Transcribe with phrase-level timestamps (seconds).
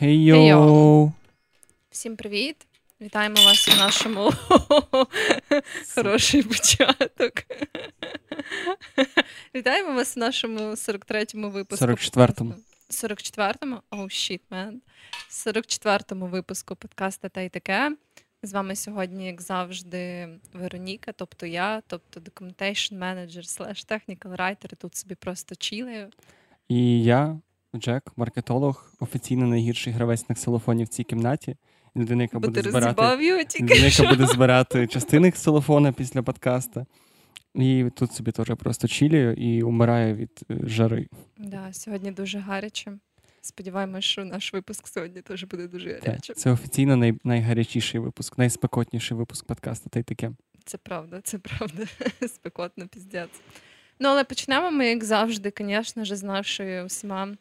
[0.00, 0.34] Хей-йо!
[0.34, 1.12] Хей-йо!
[1.90, 2.56] Всім привіт!
[3.00, 4.30] Вітаємо вас у нашому
[5.94, 7.32] хороший початок.
[9.54, 11.86] Вітаємо вас у нашому 43-му випуску.
[11.86, 12.54] 44-му.
[12.90, 13.76] 44-му?
[13.90, 14.74] Oh, shit, man.
[15.30, 17.96] 44-му випуску подкаста та й таке.
[18.42, 24.96] З вами сьогодні, як завжди, Вероніка, тобто я, тобто Documentation Manager slash Technical Writer, тут
[24.96, 26.08] собі просто чілею.
[26.68, 27.38] І я,
[27.76, 31.56] Джек, маркетолог, офіційно найгірший гравець на ксилофоні в цій кімнаті.
[31.96, 36.86] Людина, яка буде збирати його тільки людина, яка буде збирати частини ксилофона після подкаста.
[37.54, 41.08] І тут собі теж просто чілію і умирає від е, жари.
[41.38, 42.92] Да, сьогодні дуже гаряче.
[43.40, 46.34] Сподіваємось, що наш випуск сьогодні теж буде дуже гарячим.
[46.34, 47.14] Це офіційно най...
[47.24, 49.90] найгарячіший випуск, найспекотніший випуск подкасту.
[49.90, 50.30] Та й таке.
[50.64, 51.82] Це правда, це правда.
[52.28, 53.40] Спекотно піздець.
[54.00, 57.34] Ну, але почнемо ми, як завжди, звісно ж, з нашої усіма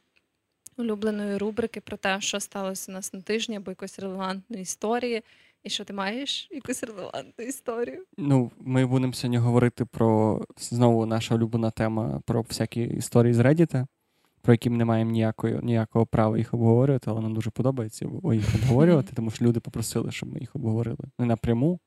[0.80, 5.24] улюбленої рубрики про те, що сталося у нас на тижні, або якоїсь релевантної історії.
[5.64, 8.06] І що ти маєш якусь релевантну історію?
[8.18, 13.86] Ну, ми будемо сьогодні говорити про знову наша улюблена тема про всякі історії з Reddit,
[14.42, 18.56] про які ми не маємо ніякої, ніякого права їх обговорювати, але нам дуже подобається їх
[18.56, 21.06] обговорювати, тому що люди попросили, щоб ми їх обговорили.
[21.20, 21.80] Не напряму,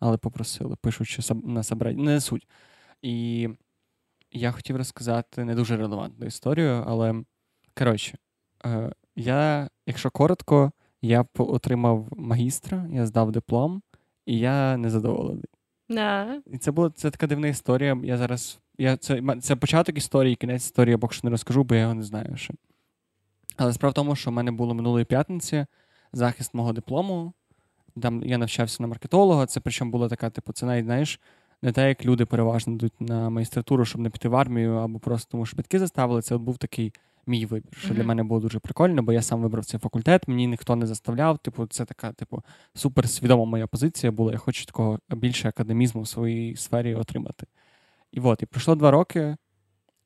[0.00, 2.02] але попросили, пишучи на сабраді.
[2.02, 2.48] Не суть.
[3.02, 3.48] І
[4.32, 7.24] я хотів розказати не дуже релевантну історію, але
[7.78, 8.18] коротше,
[9.16, 13.82] я, якщо коротко, я отримав магістра, я здав диплом,
[14.26, 15.44] і я незадоволений.
[15.88, 16.40] Да.
[16.46, 18.00] І це була це така дивна історія.
[18.04, 18.58] Я зараз.
[18.78, 21.94] Я, це, це початок історії, кінець історії я поки що не розкажу, бо я його
[21.94, 22.54] не знаю ще.
[23.56, 25.66] Але справа в тому, що в мене було минулої п'ятниці
[26.12, 27.32] захист мого диплому.
[28.02, 29.46] Там я навчався на маркетолога.
[29.46, 31.20] Це причому була така, типу, це навіть, знаєш,
[31.62, 35.30] не те, як люди переважно йдуть на магістратуру, щоб не піти в армію, або просто
[35.30, 36.22] тому, що батьки заставили.
[36.22, 36.92] Це от був такий
[37.26, 40.46] мій вибір, що для мене було дуже прикольно, бо я сам вибрав цей факультет, мені
[40.46, 41.38] ніхто не заставляв.
[41.38, 42.42] Типу, це така, типу,
[42.74, 44.32] супер свідома моя позиція була.
[44.32, 47.46] Я хочу такого більше академізму в своїй сфері отримати.
[48.12, 49.36] І от, і пройшло два роки,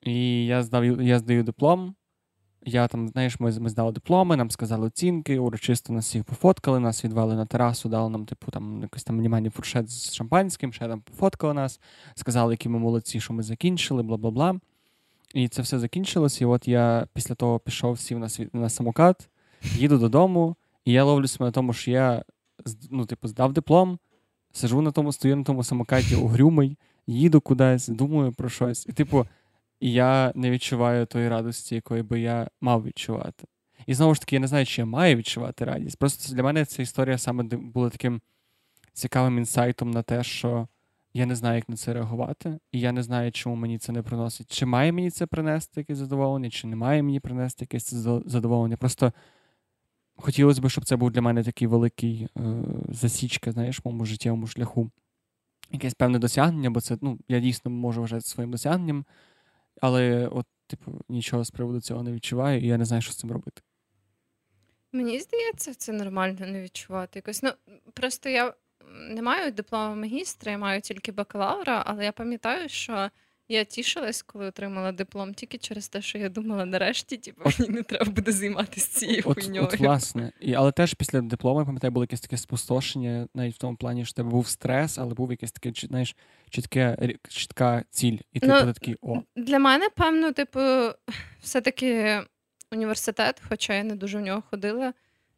[0.03, 1.95] і я здав я здаю диплом.
[2.65, 7.05] Я там, знаєш, ми, ми здали дипломи, нам сказали оцінки, урочисто нас всіх пофоткали, нас
[7.05, 11.01] відвели на терасу, дали нам, типу, там якийсь там мінімальний фуршет з шампанським, ще там
[11.01, 11.81] пофоткали нас,
[12.15, 14.61] сказали, які ми молодці, що ми закінчили, бла бла бла.
[15.35, 16.41] І це все закінчилось.
[16.41, 19.29] І от я після того пішов, сів на свій на самокат,
[19.63, 22.25] їду додому, і я ловлю себе на тому, що я
[22.91, 23.99] ну, типу, здав диплом,
[24.53, 28.87] сижу на тому, стою на тому самокаті угрюмий, їду кудись, думаю про щось.
[28.87, 29.27] І, типу,
[29.81, 33.47] я не відчуваю тої радості, якої би я мав відчувати.
[33.87, 35.99] І знову ж таки, я не знаю, чи я маю відчувати радість.
[35.99, 38.21] Просто для мене ця історія саме була таким
[38.93, 40.69] цікавим інсайтом на те, що
[41.19, 44.03] я не знаю, як на це реагувати, і я не знаю, чому мені це не
[44.03, 44.53] приносить.
[44.53, 47.95] Чи має мені це принести якесь задоволення, чи не має мені принести якесь
[48.27, 48.77] задоволення.
[48.77, 49.13] Просто
[50.17, 54.47] хотілося б, щоб це був для мене такий великий е, засічка, знаєш, в моєму життєвому
[54.47, 54.91] шляху.
[55.73, 59.05] Якесь певне досягнення, бо це, ну, я дійсно можу вважати своїм досягненням,
[59.81, 63.17] але от, типу, нічого з приводу цього не відчуваю, і я не знаю, що з
[63.17, 63.63] цим робити.
[64.93, 67.43] Мені здається, це нормально не відчувати якось.
[67.43, 67.51] Ну,
[67.95, 68.55] просто я
[69.11, 73.11] не маю диплома магістра, я маю тільки бакалавра, але я пам'ятаю, що
[73.51, 77.83] я тішилась, коли отримала диплом, тільки через те, що я думала, нарешті, типу, мені не
[77.83, 79.65] треба буде займатися цією От, хуйньою.
[79.65, 80.33] от власне.
[80.41, 84.05] І, але теж після диплому, я пам'ятаю, було якесь таке спустошення, навіть в тому плані,
[84.05, 86.17] що в тебе був стрес, але був якесь таке, знаєш,
[86.51, 88.19] чітке, чітка ціль.
[88.33, 90.61] І ти Ну, такий, о, Для мене, певно, типу,
[91.43, 92.21] все-таки
[92.73, 94.93] університет, хоча я не дуже в нього ходила,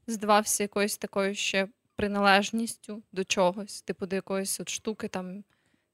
[0.06, 1.69] здавався якоюсь такою ще
[2.00, 5.44] приналежністю до чогось, типу до якоїсь от штуки, там,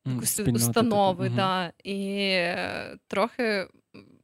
[0.07, 1.27] якоїсь спільнота, типу, установи.
[1.27, 1.37] мгм.
[1.37, 1.73] Да.
[1.85, 3.69] І е, трохи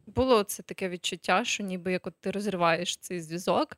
[0.06, 3.76] було це таке відчуття, що ніби як от ти розриваєш цей зв'язок,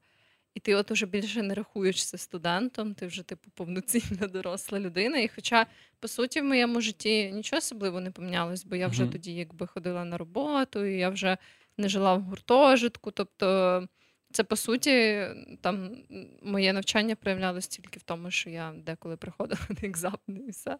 [0.54, 5.18] і ти от уже більше не рахуєшся студентом, ти вже типу повноцінна доросла людина.
[5.18, 5.66] І хоча,
[6.00, 9.12] по суті, в моєму житті нічого особливо не помінялось, бо я вже Мгм.
[9.12, 11.36] тоді якби ходила на роботу, і я вже
[11.78, 13.10] не жила в гуртожитку.
[13.10, 13.88] Тобто,
[14.34, 15.26] це по суті,
[15.60, 15.96] там
[16.42, 20.78] моє навчання проявлялось тільки в тому, що я деколи приходила на екзамени і все.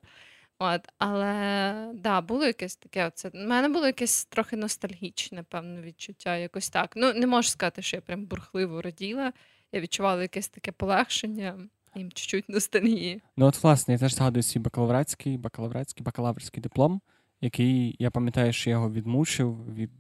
[0.59, 3.07] От, але да, було якесь таке.
[3.07, 3.29] Оце.
[3.29, 6.93] У мене було якесь трохи ностальгічне, певне відчуття, якось так.
[6.97, 9.33] Ну, не можу сказати, що я прям бурхливо раділа.
[9.73, 11.59] Я відчувала якесь таке полегшення
[11.97, 13.23] і чуть-чуть ностальгії.
[13.37, 17.01] Ну, от, власне, я теж згадую свій бакалавратський, бакалавратський, бакалаврський диплом,
[17.41, 19.75] який я пам'ятаю, що я його відмучив.
[19.75, 19.91] Від,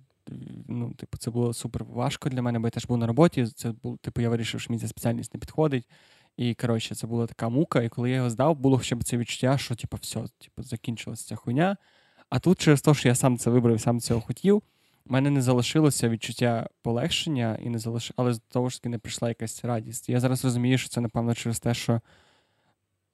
[0.69, 3.47] ну, типу, це було супер важко для мене, бо я теж був на роботі.
[3.47, 5.89] Це був, типу, я вирішив, що мені ця спеціальність не підходить.
[6.37, 7.83] І коротше, це була така мука.
[7.83, 11.37] І коли я його здав, було ще це відчуття, що типу, все, типу, закінчилася ця
[11.37, 11.77] хуйня.
[12.31, 14.57] А тут через те, що я сам це вибрав, сам цього хотів,
[15.07, 18.13] У мене не залишилося відчуття полегшення, і не залиш...
[18.17, 20.09] але з того ж таки не прийшла якась радість.
[20.09, 22.01] Я зараз розумію, що це, напевно, через те, що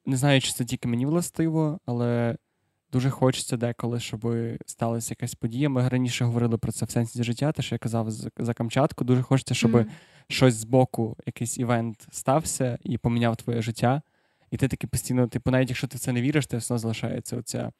[0.06, 2.36] не знаю, чи це тільки мені властиво, але
[2.92, 4.34] дуже хочеться деколи, щоб
[4.66, 5.68] сталася якась подія.
[5.68, 9.04] Ми раніше говорили про це в сенсі життя, те, що я казав за Камчатку.
[9.04, 9.86] Дуже хочеться, щоб mm.
[10.28, 14.02] щось з боку, якийсь івент стався і поміняв твоє життя.
[14.50, 16.78] І ти таки постійно, типу, навіть якщо ти в це не віриш, ти все одно
[16.78, 17.72] залишається оця.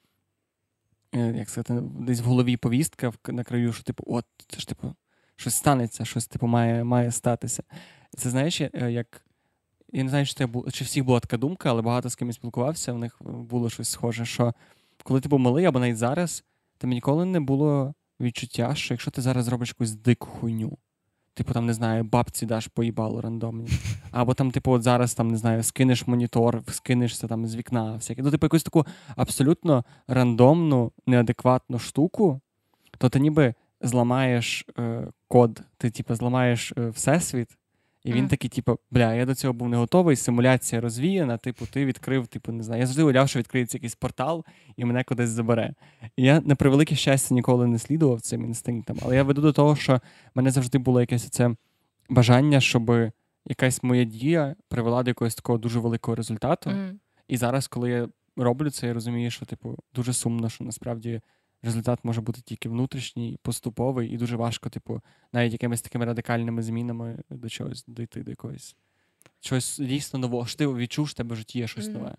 [1.15, 4.95] Е, як сказати, десь в голові повістка на краю, що типу, от, це ж типу,
[5.37, 7.62] щось станеться, щось типу має має статися.
[8.17, 9.23] Це знаєш, е, як.
[9.93, 10.71] Я не знаю, чи це бу...
[10.71, 13.89] чи всіх була така думка, але багато з ким я спілкувався, в них було щось
[13.89, 14.55] схоже, що
[15.02, 16.44] коли ти був малий, або навіть зараз,
[16.79, 20.79] там ніколи не було відчуття, що якщо ти зараз зробиш якусь дику хуйню,
[21.35, 23.69] типу, там, не знаю, бабці даш поїбалу рандомні.
[24.11, 28.23] Або там, типу, от зараз там, не знаю, скинеш монітор, скинешся там з вікна, всяке.
[28.23, 28.87] Ну, типу, якусь таку
[29.17, 32.41] абсолютно рандомну, неадекватну штуку,
[32.99, 37.56] то ти ніби зламаєш е, код, ти, типу, зламаєш е, всесвіт.
[38.05, 38.29] І він mm.
[38.29, 42.52] такий, типу, бля, я до цього був не готовий, симуляція розвіяна, типу, ти відкрив, типу,
[42.52, 42.81] не знаю.
[42.81, 44.44] Я завжди уявляв, що відкриється якийсь портал
[44.76, 45.75] і мене кудись забере.
[46.17, 48.99] І я на превелике щастя ніколи не слідував цим інстинктам.
[49.02, 50.00] Але я веду до того, що в
[50.35, 51.55] мене завжди було якесь це
[52.11, 53.12] бажання, щоб
[53.47, 56.70] якась моя дія привела до якогось такого дуже великого результату.
[56.70, 56.93] Mm.
[57.29, 61.20] І зараз, коли я роблю це, я розумію, що, типу, дуже сумно, що насправді
[61.62, 65.03] результат може бути тільки внутрішній, поступовий, і дуже важко, типу,
[65.33, 68.77] навіть якимись такими радикальними змінами до чогось дійти до якогось.
[69.41, 70.47] Щось дійсно нового.
[70.47, 71.93] Що ти відчув, що в тебе в житті є щось mm.
[71.93, 72.15] нове.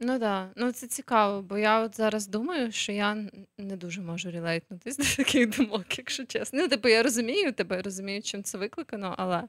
[0.00, 0.50] Ну так, да.
[0.56, 3.28] ну це цікаво, бо я от зараз думаю, що я
[3.58, 6.58] не дуже можу релейтнутися до таких думок, якщо чесно.
[6.62, 9.42] Ну, типу, я розумію тебе, розумію, чим це викликано, але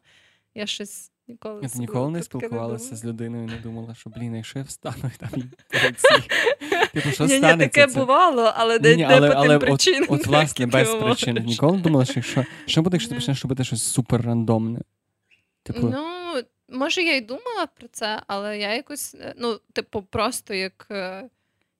[0.55, 4.59] я щось Ніколи Ти ніколи не спілкувалася з людиною і не думала, що блін, якщо
[4.59, 5.43] я встану і там і
[6.93, 7.55] Типу, що станеться?
[7.55, 10.05] Ні, таке бувало, але не по причинам.
[10.09, 11.43] От, власне, без причин.
[11.45, 14.79] Ніколи думала, що якщо що буде, якщо ти почнеш робити щось супер рандомне?
[15.63, 15.87] Типу...
[15.87, 16.03] Ну,
[16.69, 21.29] може, я й думала про це, але я якось, е, ну, типу, просто як е,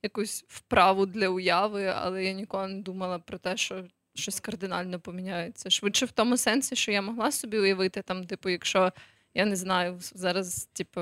[0.04, 3.84] якусь вправу для уяви, але я ніколи не думала про те, що.
[4.16, 5.70] Щось кардинально поміняється.
[5.70, 8.92] Швидше в тому сенсі, що я могла собі уявити, там, типу, якщо
[9.38, 11.02] я не знаю, зараз, типу,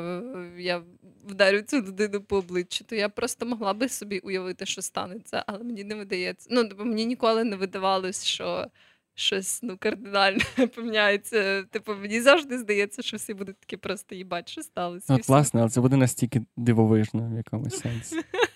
[0.58, 0.82] я
[1.24, 5.64] вдарю цю людину по обличчю, то я просто могла би собі уявити, що станеться, але
[5.64, 6.48] мені не видається.
[6.52, 8.68] Ну, типу, мені ніколи не видавалось, що
[9.14, 10.42] щось ну, кардинально
[10.76, 11.64] поміняється.
[11.64, 15.14] Типу, мені завжди здається, що всі будуть такі просто їбать, що сталося.
[15.14, 18.16] От, власне, але це буде настільки дивовижно в якомусь сенсі.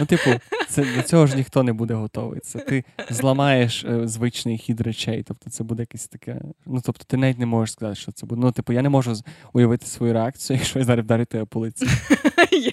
[0.00, 0.30] Ну, типу,
[0.68, 2.40] це до цього ж ніхто не буде готовий.
[2.40, 5.24] Це ти зламаєш е, звичний хід речей.
[5.28, 6.40] Тобто, це буде якесь таке.
[6.66, 8.40] Ну, тобто, ти навіть не можеш сказати, що це буде.
[8.44, 9.14] Ну, типу, я не можу
[9.52, 11.86] уявити свою реакцію, якщо я зараз вдарю тебе по лиці.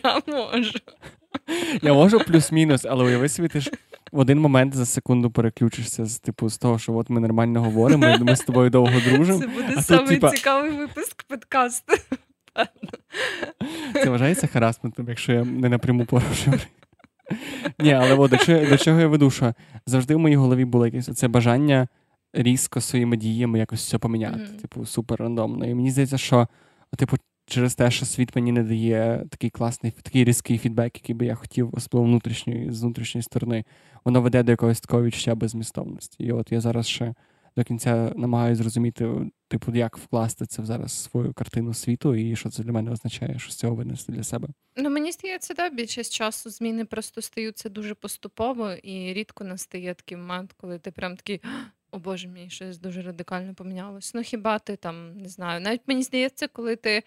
[0.03, 0.79] Я можу.
[1.81, 3.71] Я можу плюс-мінус, але уяви собі, ти ж
[4.11, 8.17] в один момент за секунду переключишся з типу з того, що от ми нормально говоримо,
[8.19, 9.39] ми з тобою довго дружимо.
[9.39, 10.31] Це буде самий типа...
[10.31, 11.93] цікавий випуск подкасту.
[13.93, 16.59] Це вважається харасментом, якщо я не напряму порушую.
[17.79, 19.53] Ні, але от, до, чого, до чого я веду, що
[19.85, 21.87] завжди в моїй голові було якесь це бажання
[22.33, 24.37] різко своїми діями якось все поміняти.
[24.37, 24.61] Mm-hmm.
[24.61, 25.65] Типу, супер рандомно.
[25.65, 26.47] І мені здається, що,
[26.97, 31.25] типу, через те, що світ мені не дає такий класний, такий різкий фідбек, який би
[31.25, 33.63] я хотів, особливо внутрішньої, з внутрішньої сторони,
[34.05, 36.23] воно веде до якогось такого відчуття безмістовності.
[36.23, 37.13] І от я зараз ще
[37.57, 42.49] до кінця намагаюся зрозуміти, типу, як вкласти це в зараз свою картину світу, і що
[42.49, 44.47] це для мене означає, що з цього винести для себе.
[44.75, 50.17] Ну мені здається, да, більшість часу зміни просто стаються дуже поступово, і рідко настає такий
[50.17, 51.41] момент, коли ти прям такий.
[51.91, 54.13] О Боже мій, щось дуже радикально помінялось.
[54.13, 55.61] Ну хіба ти там не знаю?
[55.61, 57.03] Навіть мені здається, коли ти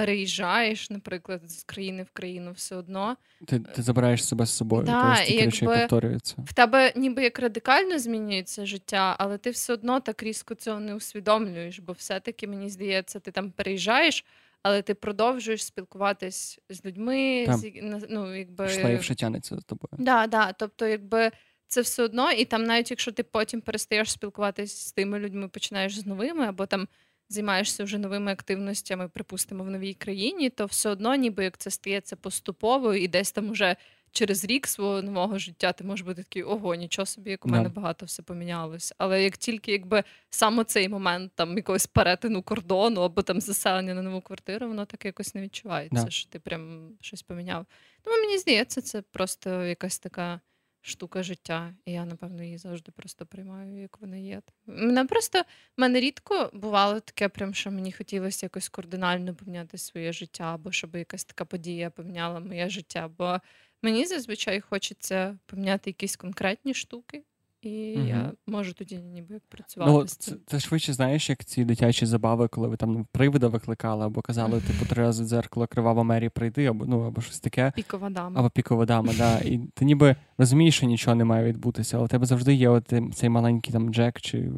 [0.00, 3.16] переїжджаєш, наприклад, з країни в країну все одно.
[3.46, 6.34] Ти ти забираєш себе з собою, да, тобто, і речей повторюються.
[6.38, 10.94] В тебе ніби як радикально змінюється життя, але ти все одно так різко цього не
[10.94, 14.24] усвідомлюєш, бо все-таки, мені здається, ти там переїжджаєш.
[14.62, 17.72] Але ти продовжуєш спілкуватись з людьми, з,
[18.10, 18.68] ну, якби...
[18.68, 19.90] Шлейф тянеться за тобою.
[19.98, 20.52] Да, да.
[20.52, 21.30] Тобто, якби
[21.66, 25.98] це все одно, і там, навіть якщо ти потім перестаєш спілкуватись з тими людьми, починаєш
[25.98, 26.88] з новими, або там
[27.30, 32.16] займаєшся вже новими активностями, припустимо, в новій країні, то все одно, ніби як це стається
[32.16, 33.76] поступово, і десь там уже
[34.12, 37.68] через рік свого нового життя ти можеш бути такий, ого, нічого собі, як у мене
[37.68, 37.72] yeah.
[37.72, 38.94] багато все помінялось.
[38.98, 44.02] Але як тільки якби саме цей момент там якогось перетину кордону або там заселення на
[44.02, 46.10] нову квартиру, воно так якось не відчувається, yeah.
[46.10, 47.66] що ти прям щось поміняв.
[48.02, 50.40] Тому мені здається, це просто якась така
[50.82, 54.42] штука життя, і я, напевно, її завжди просто приймаю, як вона є.
[54.66, 55.42] Мене просто
[55.76, 60.96] мене рідко бувало таке, прям що мені хотілося якось кардинально поміняти своє життя, або щоб
[60.96, 63.10] якась така подія поміняла моє життя.
[63.18, 63.38] Бо
[63.82, 67.24] мені зазвичай хочеться поміняти якісь конкретні штуки.
[67.62, 68.08] І Мгм.
[68.08, 70.38] я можу тоді ніби як працювати Ну, з цим.
[70.46, 74.86] це швидше, знаєш, як ці дитячі забави, коли ви там привида викликали, або казали, типу,
[74.86, 78.40] три рази дзеркало кривава Мері прийди, або ну, або щось таке, Пікова дама.
[78.40, 79.38] або пікова дама, да.
[79.38, 82.92] І ти ніби розумієш, що нічого не має відбутися, але у тебе завжди є от
[83.14, 84.50] цей маленький там Джек, чи е,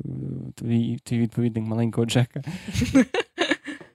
[0.55, 2.43] твій, твій відповідник маленького Джека,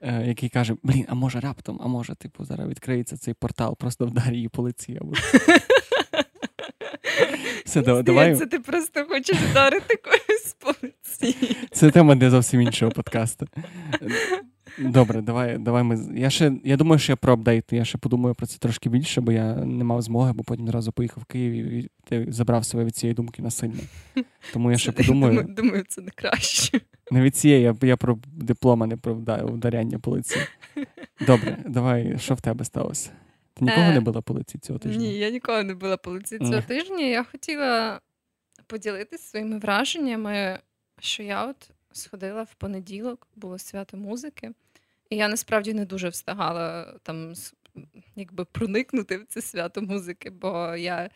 [0.02, 4.06] е, який каже: Блін, а може раптом, а може, типу, зараз відкриється цей портал, просто
[4.06, 4.98] вдар її по лиці.
[5.00, 5.12] Або...
[7.68, 8.34] Все, да- давай.
[8.34, 11.56] Здається, ти просто хочеш вдарити когось по лиці.
[11.72, 13.46] Це тема для зовсім іншого подкасту.
[14.78, 15.98] Добре, давай, давай ми.
[16.16, 17.64] Я ще я думаю, що я про апдейт.
[17.72, 20.92] Я ще подумаю про це трошки більше, бо я не мав змоги, бо потім одразу
[20.92, 23.80] поїхав в Київ і ти забрав себе від цієї думки насильно.
[24.52, 25.32] Тому я ще Це- подумаю.
[25.34, 26.80] Думаю, думаю, це не краще.
[27.10, 30.36] Не від цієї, я, я про диплом, а не про вда- вдаряння по лиці.
[31.26, 33.10] Добре, давай, що в тебе сталося?
[33.58, 34.98] Ти нікого Е, не била по лиці цього тижня?
[34.98, 37.04] Ні, я ніколи не була по лиці цього тижня.
[37.06, 38.00] Я хотіла
[38.66, 40.58] поділитися своїми враженнями,
[41.00, 44.52] що я от сходила в понеділок, було свято музики,
[45.10, 47.34] і я насправді не дуже встигала там
[48.16, 51.10] якби проникнути в це свято музики, бо я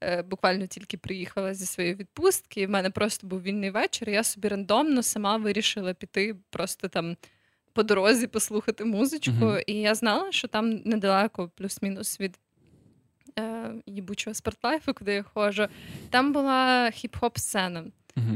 [0.00, 4.08] е, буквально тільки приїхала зі своєї відпустки, і в мене просто був вільний вечір.
[4.08, 7.16] і Я собі рандомно сама вирішила піти просто там.
[7.76, 9.60] По дорозі послухати музичку, Мгм.
[9.66, 12.38] і я знала, що там недалеко, плюс-мінус від
[13.38, 15.66] е, їбучого спортлайфу, куди я ходжу,
[16.10, 17.84] там була хіп-хоп сцена.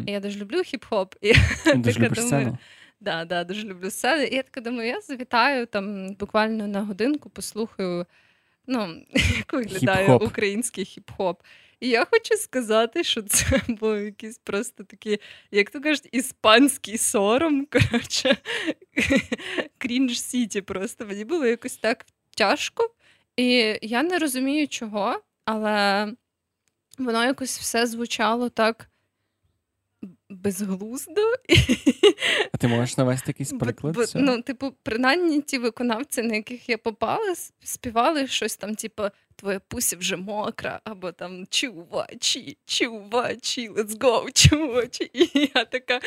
[0.06, 1.12] І я дуже люблю хіп-хоп.
[1.20, 1.32] І
[1.76, 2.58] дуже любиш сцену?
[3.00, 4.24] Да, да, дуже люблю сцени.
[4.26, 8.06] І я така думаю, я завітаю там буквально на годинку, послухаю,
[8.66, 8.94] ну,
[9.38, 10.26] як виглядає Хіп-хоп.
[10.26, 11.36] український хіп-хоп.
[11.80, 15.18] І я хочу сказати, що це був якийсь просто такий,
[15.50, 17.66] як то кажуть, іспанський сором.
[17.72, 18.36] Коротше,
[19.78, 21.06] крінж сіті просто.
[21.06, 22.06] Мені було якось так
[22.36, 22.90] тяжко.
[23.36, 26.08] І я не розумію, чого, але
[26.98, 28.90] воно якось все звучало так
[30.28, 31.34] безглуздо.
[32.52, 33.94] А ти можеш навести якийсь приклад?
[33.94, 34.24] бо, цього?
[34.24, 37.34] ну, типу, принаймні ті виконавці, на яких я попала,
[37.64, 39.02] співали щось там, типу,
[39.40, 45.10] твоя пуся вже мокра, або там чувачі, чувачі, let's go, чувачі.
[45.14, 46.00] І я така,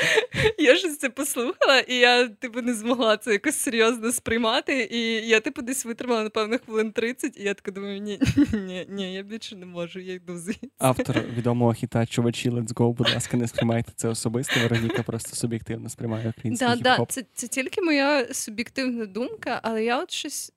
[0.58, 4.90] я щось це послухала, і я типу не змогла це якось серйозно сприймати.
[4.92, 8.20] І я, типу, десь витримала, напевно, хвилин 30, і я така думаю, ні,
[8.54, 10.70] ні, ні, я більше не можу, я йду звідси.
[10.78, 14.60] Автор відомого хіта Чувачі Let's Go, будь ласка, не сприймайте це особисто.
[14.60, 17.06] Вероніка просто суб'єктивно сприймає український Да, да, хіп-хоп.
[17.10, 20.52] це, це тільки моя суб'єктивна думка, але я от щось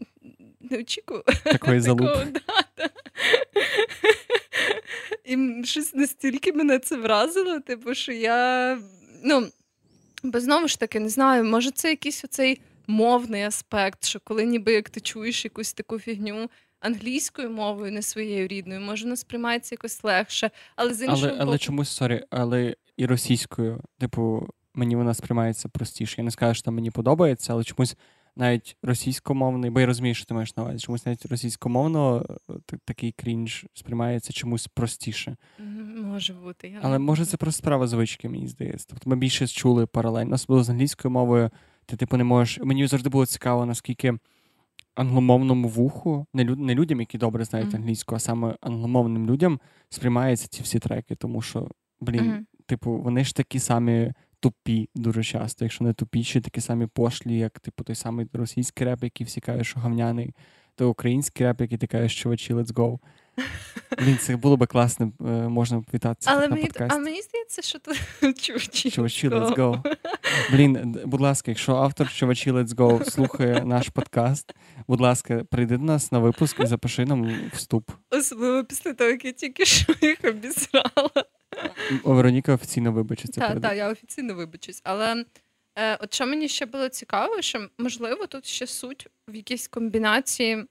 [0.61, 1.23] не очікую.
[1.45, 2.05] Такої залупи.
[2.07, 2.89] Такого, да, да.
[5.25, 8.79] І щось настільки мене це вразило, типу, що я.
[9.25, 9.49] Ну,
[10.23, 14.73] бо знову ж таки, не знаю, може, це якийсь оцей мовний аспект, що коли ніби
[14.73, 20.05] як ти чуєш якусь таку фігню англійською мовою, не своєю рідною, може, вона сприймається якось
[20.05, 20.51] легше.
[20.77, 26.15] Але з іншого Але, але чомусь, sorry, але і російською, типу, мені вона сприймається простіше.
[26.19, 27.97] Я не скажу, що там мені подобається, але чомусь
[28.37, 33.13] навіть російськомовний, бо я розумію, що ти маєш на увазі, чомусь навіть російськомовно е, такий
[33.13, 35.37] крінж сприймається чомусь простіше.
[36.05, 36.69] Може бути.
[36.69, 38.87] Я Але може це просто справа звички, мені здається.
[38.91, 41.51] Тобто ми більше чули паралельно, особливо з англійською мовою.
[41.87, 42.59] Ти типу не можеш.
[42.65, 44.19] Мені завжди було цікаво, наскільки
[44.95, 46.59] англомовному вуху, не, люд...
[46.61, 47.77] не людям, які добре знають Мгм.
[47.77, 51.69] англійську, а саме англомовним людям сприймаються ці всі треки, тому що,
[52.01, 52.47] блін, Мгм.
[52.67, 57.61] типу, вони ж такі самі тупі дуже часто, якщо не тупіші, такі самі пошлі, як
[57.61, 60.35] типу той самий російський реп, який всі кажуть, що гавняний,
[60.75, 62.99] то український реп, який ти кажеш, чувачі, let's go.
[63.99, 66.99] Блін, це було би класно, е, можна вітатися Але так на мені, подкасті.
[66.99, 67.97] а мені здається, що тут
[68.43, 68.91] чувачі.
[68.91, 69.95] Чувачі, let's go.
[70.53, 74.55] Блін, будь ласка, якщо автор Чувачі Let's Go слухає наш подкаст,
[74.89, 77.91] будь ласка, прийди до нас на випуск і запиши нам вступ.
[78.11, 81.11] Особливо після того, як я тільки що їх обісрала.
[82.05, 83.41] Вероніка офіційно вибачиться.
[83.41, 84.81] Так, так, я офіційно вибачусь.
[84.85, 85.25] Але
[85.79, 90.65] е, от що мені ще було цікаво, що можливо тут ще суть в якійсь комбінації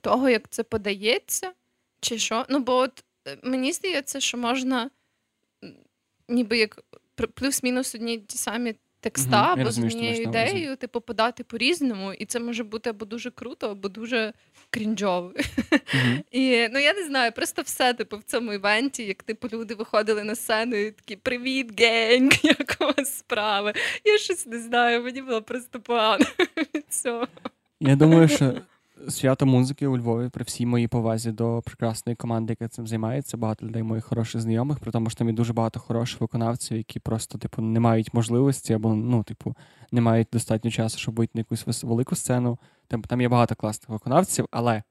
[0.00, 1.52] того, як це подається,
[2.00, 2.46] чи що.
[2.48, 4.90] Ну, бо от е, мені здається, що можна
[6.28, 6.84] ніби як
[7.34, 12.24] плюс-мінус одні ті самі текста, угу, або розумію, з однією ідеєю, типу, подати по-різному, і
[12.24, 14.32] це може бути або дуже круто, або дуже
[14.70, 15.32] крінжово.
[15.72, 16.22] Угу.
[16.30, 20.24] І ну я не знаю, просто все типу в цьому івенті, як типу люди виходили
[20.24, 22.32] на сцену і такі Привіт, генг!
[22.42, 23.72] Як у вас справи?
[24.04, 26.24] Я щось не знаю, мені було просто погано
[26.74, 27.28] від цього.
[27.80, 28.54] Я думаю, що
[29.08, 33.66] свято музики у Львові при всій моїй повазі до прекрасної команди, яка цим займається, багато
[33.66, 37.38] людей моїх хороших знайомих, при тому, що там є дуже багато хороших виконавців, які просто
[37.38, 39.54] типу не мають можливості або ну, типу,
[39.92, 42.58] не мають достатньо часу, щоб вийти на якусь велику сцену.
[42.88, 44.82] Там, там є багато класних виконавців, але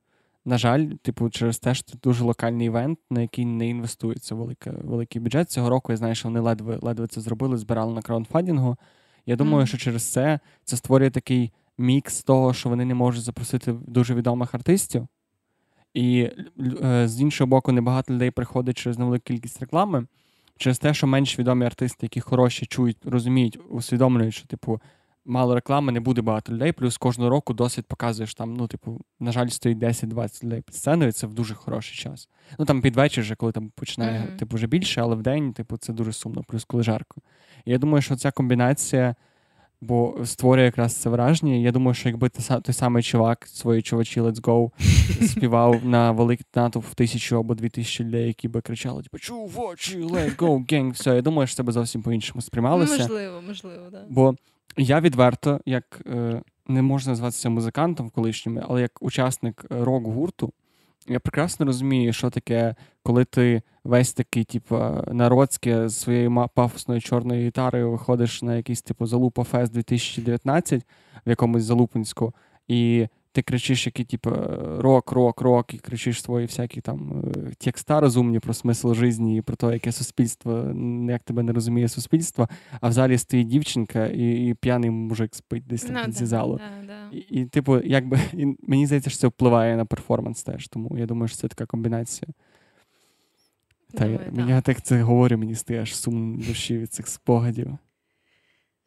[0.45, 4.73] на жаль, типу, через те, що це дуже локальний івент, на який не інвестується велика,
[4.83, 5.51] великий бюджет.
[5.51, 8.77] Цього року я знаю, що вони ледве ледве це зробили, збирали на краундфандингу.
[9.25, 9.67] Я думаю, mm.
[9.67, 11.51] що через це це створює такий
[11.81, 15.07] мікс того, що вони не можуть запросити дуже відомих артистів.
[15.93, 16.29] І
[16.83, 20.05] е, з іншого боку, небагато людей приходить через невелику кількість реклами,
[20.57, 24.81] через те, що менш відомі артисти, які хороші чують, розуміють, усвідомлюють, що, типу,
[25.25, 26.71] мало реклами, не буде багато людей.
[26.71, 31.09] Плюс кожного року досвід показуєш там, ну, типу, на жаль, стоїть 10-20 людей під сценою,
[31.09, 32.29] і це в дуже хороший час.
[32.59, 34.35] Ну там під вечір, вже, коли там починає mm-hmm.
[34.35, 37.21] типу, вже більше, але в день, типу, це дуже сумно, плюс коли жарко.
[37.65, 39.15] І я думаю, що ця комбінація.
[39.81, 41.55] Бо створює якраз це враження.
[41.55, 44.71] Я думаю, що якби той самий чувак, свої чувачі Let's Go
[45.27, 49.97] співав на великий натовп в тисячу або дві тисячі людей, які би кричали: типу, чувачі,
[49.97, 51.15] let's go, gang, все.
[51.15, 52.97] Я думаю, що це би зовсім по-іншому сприймалося.
[52.97, 54.05] Можливо, можливо, да.
[54.09, 54.35] Бо
[54.77, 60.53] я відверто, як е, не можна назватися музикантом колишнім, але як учасник рок-гурту,
[61.07, 67.47] я прекрасно розумію, що таке, коли ти весь такий, типу, народське з своєю пафосною чорною
[67.47, 70.85] гітарою виходиш на якийсь типу Залупа Фест 2019
[71.25, 72.33] в якомусь Залупинську,
[72.67, 74.29] і ти кричиш, який, типу,
[74.77, 79.41] рок, рок, рок, і кричиш свої всякі там е, текста розумні про смисл життя і
[79.41, 80.73] про те, яке суспільство,
[81.09, 82.49] як тебе не розуміє суспільство,
[82.81, 86.57] а в залі стоїть дівчинка і і п'яний мужик спить десь там no, зі залу.
[86.57, 87.17] Да, да.
[87.17, 90.67] І, і, типу, якби і мені здається, що це впливає на перформанс теж.
[90.67, 92.31] Тому я думаю, що це така комбінація.
[93.93, 94.49] Та я, да.
[94.49, 97.77] я так це говорю, мені стає аж сумно душі від цих спогадів.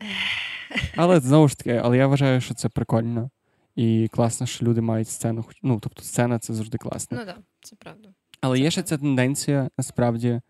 [0.96, 3.30] Але знову ж таки, але я вважаю, що це прикольно.
[3.74, 5.44] І класно, що люди мають сцену.
[5.62, 7.18] Ну, тобто, сцена це завжди класно.
[7.20, 8.08] Ну так, да, це правда.
[8.40, 10.40] Але це є ще ця тенденція, насправді.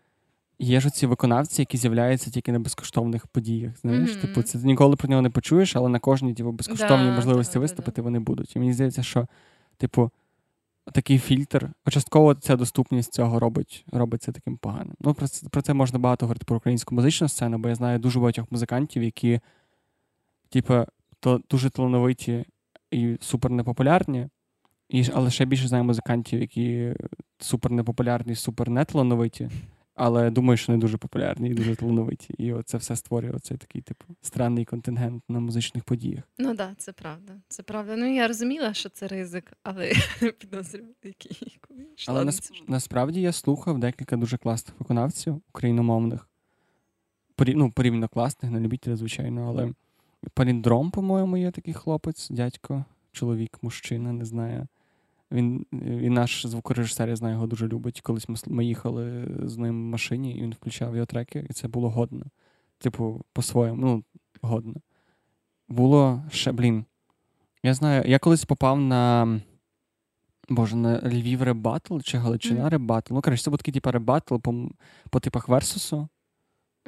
[0.59, 3.77] Є ж ці виконавці, які з'являються тільки на безкоштовних подіях.
[3.77, 4.21] Знаєш, mm-hmm.
[4.21, 7.53] типу, це ти ніколи про нього не почуєш, але на кожній типу, безкоштовній да, можливості
[7.53, 8.55] да, виступити да, вони будуть.
[8.55, 9.27] І мені здається, що,
[9.77, 10.11] типу,
[10.93, 14.95] такий фільтр, частково ця доступність цього робить робить це таким поганим.
[14.99, 17.99] Ну, про це, про це можна багато говорити про українську музичну сцену, бо я знаю
[17.99, 19.39] дуже багатьох музикантів, які,
[20.49, 20.85] типу,
[21.19, 22.45] то дуже талановиті
[22.95, 24.27] і супер непопулярні.
[24.89, 26.93] І, Але ще більше знаю музикантів, які
[27.39, 29.49] супер непопулярні, супер неталановиті,
[29.95, 32.33] але думаю, що не дуже популярні і дуже талановиті.
[32.37, 36.23] І це все створює оцей такий, типу, странний контингент на музичних подіях.
[36.37, 37.33] Ну так, да, це правда.
[37.47, 37.95] Це правда.
[37.95, 39.93] Ну я розуміла, що це ризик, але
[40.39, 41.59] підозрював, який
[42.07, 46.29] Але нас, насправді я слухав декілька дуже класних виконавців україномовних.
[47.47, 49.73] Ну, порівняно класних, не любителя, звичайно, але.
[50.33, 54.67] Паліндром, по-моєму, є такий хлопець, дядько, чоловік, мужчина, не знаю.
[55.31, 58.01] Він він наш звукорежисер, я знаю, його дуже любить.
[58.01, 61.67] Колись ми, ми їхали з ним в машині, і він включав його треки, і це
[61.67, 62.25] було годно.
[62.77, 64.03] Типу, по-своєму, ну,
[64.41, 64.73] годно.
[65.67, 66.85] Було ще, блін.
[67.63, 69.41] Я знаю, я колись попав на.
[70.49, 72.69] Боже, на Львів ребатл чи Галичина mm.
[72.69, 73.13] ребатл.
[73.13, 74.69] Ну, коротше, це був такий типу ребатл по,
[75.09, 76.07] по типах Версусу.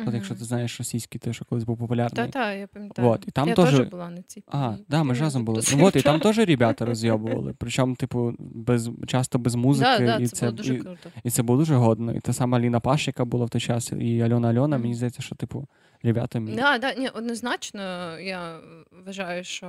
[0.06, 2.26] От якщо ти знаєш російський, що колись був популярний.
[2.26, 3.08] Так, так, я пам'ятаю.
[3.08, 5.62] Вот, і там я теж була на цій Ага, да, ми ж разом були.
[5.78, 7.54] Ну, от, і там теж реп'ята розйобували.
[7.58, 9.90] Причому, типу, без, часто без музики.
[10.00, 11.10] Да, да, і це, це було дуже і, круто.
[11.24, 12.14] І це було дуже годно.
[12.14, 14.82] І та сама Ліна Паш, яка була в той час, і Альона Альона, mm.
[14.82, 15.68] мені здається, що, типу,
[16.04, 16.58] ребята мені.
[16.58, 17.82] Да, да, ні, однозначно,
[18.20, 18.60] я
[19.06, 19.68] вважаю, що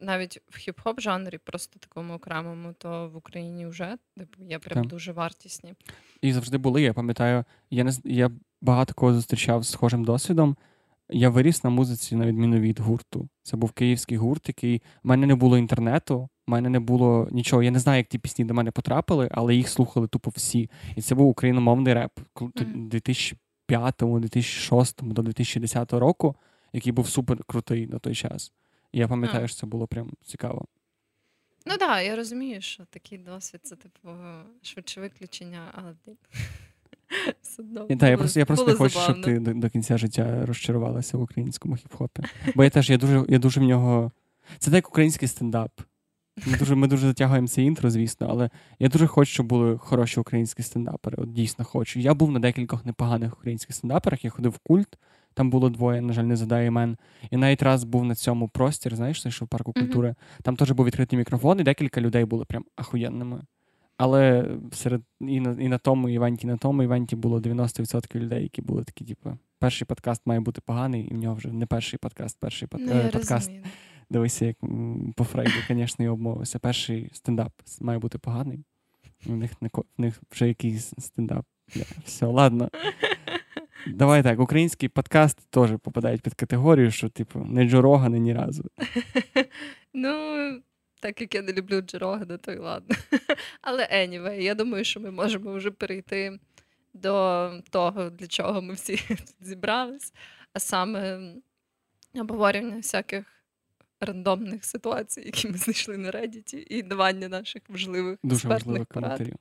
[0.00, 4.86] навіть в хіп-хоп жанрі, просто такому окремому, то в Україні вже типу, є прям так.
[4.86, 5.74] дуже вартісні.
[6.20, 6.82] І завжди були.
[6.82, 8.30] Я пам'ятаю, я не я
[8.64, 10.56] багато кого зустрічав з схожим досвідом.
[11.10, 13.28] Я виріс на музиці, на відміну від гурту.
[13.42, 17.62] Це був київський гурт, який в мене не було інтернету, в мене не було нічого.
[17.62, 20.70] Я не знаю, як ті пісні до мене потрапили, але їх слухали тупо всі.
[20.96, 26.36] І це був україномовний реп у 2005, 2006 до 2010 року,
[26.72, 28.52] який був супер крутий на той час.
[28.92, 30.64] І я пам'ятаю, що це було прям цікаво.
[31.66, 34.08] Ну так, да, я розумію, що такий досвід це типу
[34.62, 35.94] швидше виключення, але
[38.00, 41.74] Я просто я просто не хочу, щоб ти до, до кінця життя розчарувалася в українському
[41.74, 42.24] хіп-хопі.
[42.54, 44.12] Бо я теж я дуже я дуже в нього.
[44.58, 45.70] Це так як український стендап.
[46.46, 50.20] Ми дуже ми дуже затягуємо це інтро, звісно, але я дуже хочу, щоб були хороші
[50.20, 51.16] українські стендапери.
[51.20, 52.00] От дійсно хочу.
[52.00, 54.98] Я був на декількох непоганих українських стендаперах, я ходив в культ.
[55.34, 56.96] Там було двоє, на жаль, не задає імен.
[57.30, 60.08] І навіть раз був на цьому простір, знаєш, знайшов парку культури.
[60.08, 60.42] Mm-hmm.
[60.42, 63.40] Там теж був відкритий мікрофон, і декілька людей були прям ахуєнними.
[63.96, 68.42] Але серед і на і на тому івенті, і на тому івенті було 90% людей,
[68.42, 71.98] які були такі, типу, перший подкаст має бути поганий, і в нього вже не перший
[71.98, 72.80] подкаст, перший под...
[72.80, 73.48] ну, подкаст.
[73.48, 73.64] Розумію.
[74.10, 74.56] Дивися, як
[75.16, 76.58] по Фрейду, звісно, і обмовився.
[76.58, 78.64] Перший стендап має бути поганий.
[79.26, 81.46] У них в них вже якийсь стендап.
[82.04, 82.68] Все, ладно.
[83.86, 88.64] Давай так, український подкаст теж попадають під категорію, що, типу, не Джо Рогани ні разу.
[89.96, 90.10] Ну,
[91.04, 92.96] так як я не люблю Джерогана, то й ладно.
[93.60, 96.38] Але anyway, я думаю, що ми можемо вже перейти
[96.94, 100.12] до того, для чого ми всі тут зібрались,
[100.52, 101.20] а саме
[102.14, 103.44] обговорення всяких
[104.00, 109.18] рандомних ситуацій, які ми знайшли на Reddit, і давання наших важливих Дуже експертних важливих порад.
[109.18, 109.36] коментарів.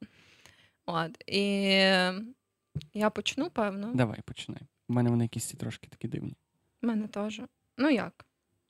[0.85, 1.23] От.
[1.27, 1.41] І
[2.93, 3.91] я почну, певно.
[3.95, 4.61] Давай починай.
[4.87, 6.35] У мене вони якісь трошки такі дивні.
[6.81, 7.41] У мене теж.
[7.77, 8.25] Ну як?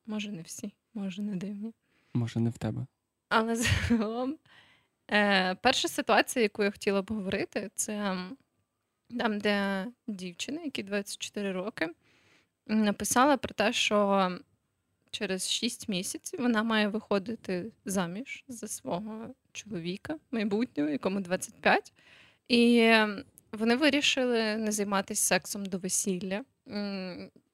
[0.05, 1.73] Може, не всі, може, не дивні.
[2.13, 2.85] Може, не в тебе.
[3.29, 3.55] Але
[3.89, 4.37] загалом,
[5.11, 8.17] е, перша ситуація, яку я хотіла б говорити, це
[9.19, 11.89] там, де дівчина, якій 24 роки,
[12.67, 14.29] написала про те, що
[15.11, 21.93] через 6 місяців вона має виходити заміж за свого чоловіка майбутнього, якому 25.
[22.47, 22.91] І
[23.51, 26.43] вони вирішили не займатися сексом до весілля.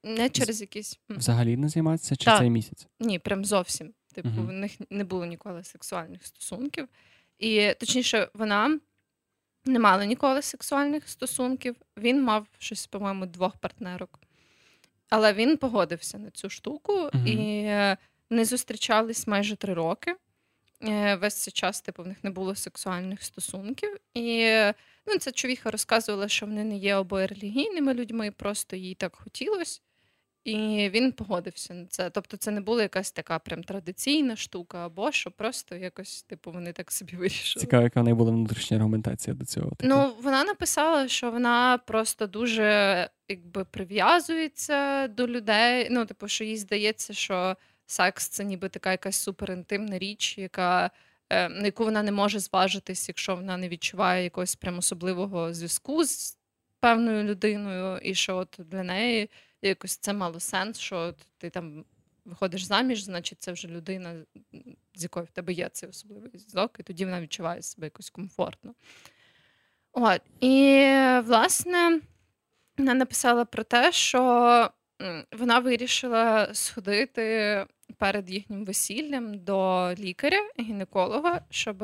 [0.04, 1.00] Не через якісь.
[1.10, 2.40] Взагалі не займатися чи Так.
[2.40, 2.88] цей місяць?
[3.00, 3.94] ні, прям зовсім.
[4.22, 4.48] Типу, Мгм.
[4.48, 6.88] в них не було ніколи сексуальних стосунків.
[7.40, 8.80] І точніше, вона
[9.66, 11.76] не мала ніколи сексуальних стосунків.
[11.98, 14.20] Він мав щось, по-моєму, двох партнерок.
[15.10, 17.28] Але він погодився на цю штуку Мгм.
[17.28, 17.98] і е,
[18.30, 20.16] не зустрічались майже три роки.
[20.84, 23.98] Е, Весь цей час, типу, в них не було сексуальних стосунків.
[24.14, 24.50] І
[25.08, 29.82] ну, ця човіха розказувала, що вони не є обоє релігійними людьми, просто їй так хотілося.
[30.44, 32.10] І він погодився на це.
[32.10, 36.74] Тобто, це не була якась така прям традиційна штука, або що просто якось, типу, вони
[36.74, 37.62] так собі вирішили.
[37.62, 39.70] Цікаво, яка в неї була внутрішня аргументація до цього.
[39.70, 39.84] Типу.
[39.90, 45.88] Ну, вона написала, що вона просто дуже якби прив'язується до людей.
[45.92, 50.92] Ну, типу, що їй здається, що секс це ніби така якась суперінтимна річ, яка.
[51.30, 56.04] е, На яку вона не може зважитись, якщо вона не відчуває якогось прям особливого зв'язку
[56.04, 56.38] з
[56.80, 59.30] певною людиною, і що от для неї
[59.68, 61.86] якось це мало сенс, що ти там
[62.26, 64.16] виходиш заміж, значить це вже людина,
[64.96, 68.74] з якою в тебе є цей особливий зв'язок, і тоді вона відчуває себе якось комфортно.
[69.92, 70.22] От.
[70.40, 70.88] І,
[71.24, 72.02] власне,
[72.78, 74.72] вона написала про те, що
[75.32, 77.66] вона вирішила сходити
[77.98, 81.78] перед їхнім весіллям до лікаря, гінеколога, щоб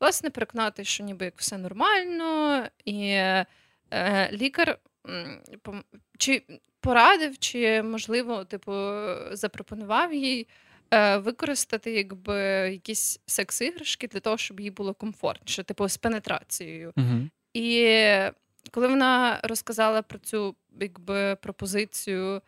[0.00, 3.46] власне переконати, що ніби як все нормально, і е,
[4.32, 4.78] лікар
[6.18, 6.42] чи
[6.80, 8.72] порадив, чи можливо, типу,
[9.32, 10.46] запропонував їй
[10.90, 12.38] е, використати якби
[12.72, 16.92] якісь секс-іграшки для того, щоб їй було комфортніше, типу з пенетрацією.
[16.96, 17.28] Угу.
[17.54, 17.88] І
[18.70, 22.42] коли вона розказала про цю якби, пропозицію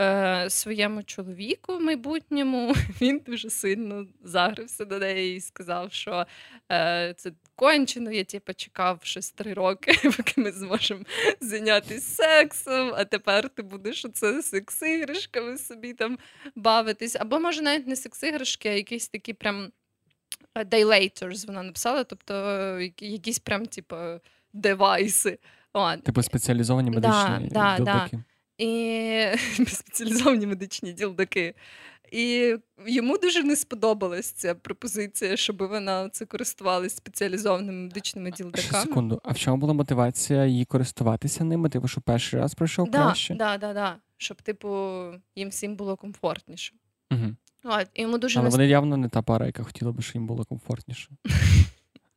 [0.00, 6.26] е, своєму чоловіку майбутньому, він дуже сильно загрився до неї і сказав, що
[6.72, 11.04] е, це кончено, я типу, чекав щось три роки, поки ми зможемо
[11.40, 16.18] зайнятися сексом, а тепер ти будеш оце секс-іграшками собі там
[16.56, 17.16] бавитись.
[17.20, 19.72] Або, може, навіть не секс-іграшки, а якісь такі прям
[20.54, 23.96] daylaters вона написала, тобто е, якісь прям, типу,
[24.52, 25.38] девайси.
[26.02, 28.22] Типу спеціалізовані Да, медичні да, ділдаки.
[28.58, 29.26] І
[29.66, 31.54] спеціалізовані медичні ділдаки.
[32.12, 38.84] І йому дуже не сподобалась ця пропозиція, щоб вона це користувалась спеціалізованими медичними ділдаками.
[38.84, 39.20] секунду.
[39.24, 41.68] А в чому була мотивація її користуватися ними?
[41.68, 43.34] Типу, що перший раз пройшов Да, краще?
[43.34, 43.96] да, да, да.
[44.16, 45.02] Щоб, типу,
[45.36, 46.74] їм всім було комфортніше.
[47.12, 47.36] Угу.
[47.64, 50.26] От, йому дуже Але не вони явно не та пара, яка хотіла би, щоб їм
[50.26, 51.08] було комфортніше.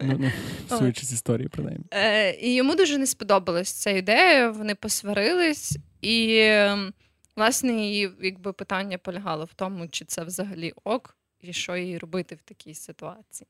[0.01, 0.31] Ну,
[0.71, 1.85] ну, історії, принаймні.
[1.91, 4.49] Е, і йому дуже не сподобалась ця ідея.
[4.49, 6.93] Вони посварились, і ем,
[7.35, 12.35] власне її якби питання полягало в тому, чи це взагалі ок, і що їй робити
[12.35, 13.47] в такій ситуації.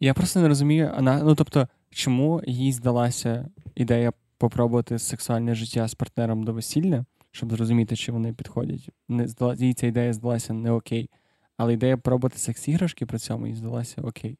[0.00, 5.94] Я просто не розумію, вона, ну тобто, чому їй здалася ідея попробувати сексуальне життя з
[5.94, 8.88] партнером до весілля, щоб зрозуміти, чи вони підходять.
[9.08, 11.10] Не здала, їй ця ідея здалася не окей.
[11.56, 14.38] Але ідея пробувати секс-іграшки при цьому їй здалася окей.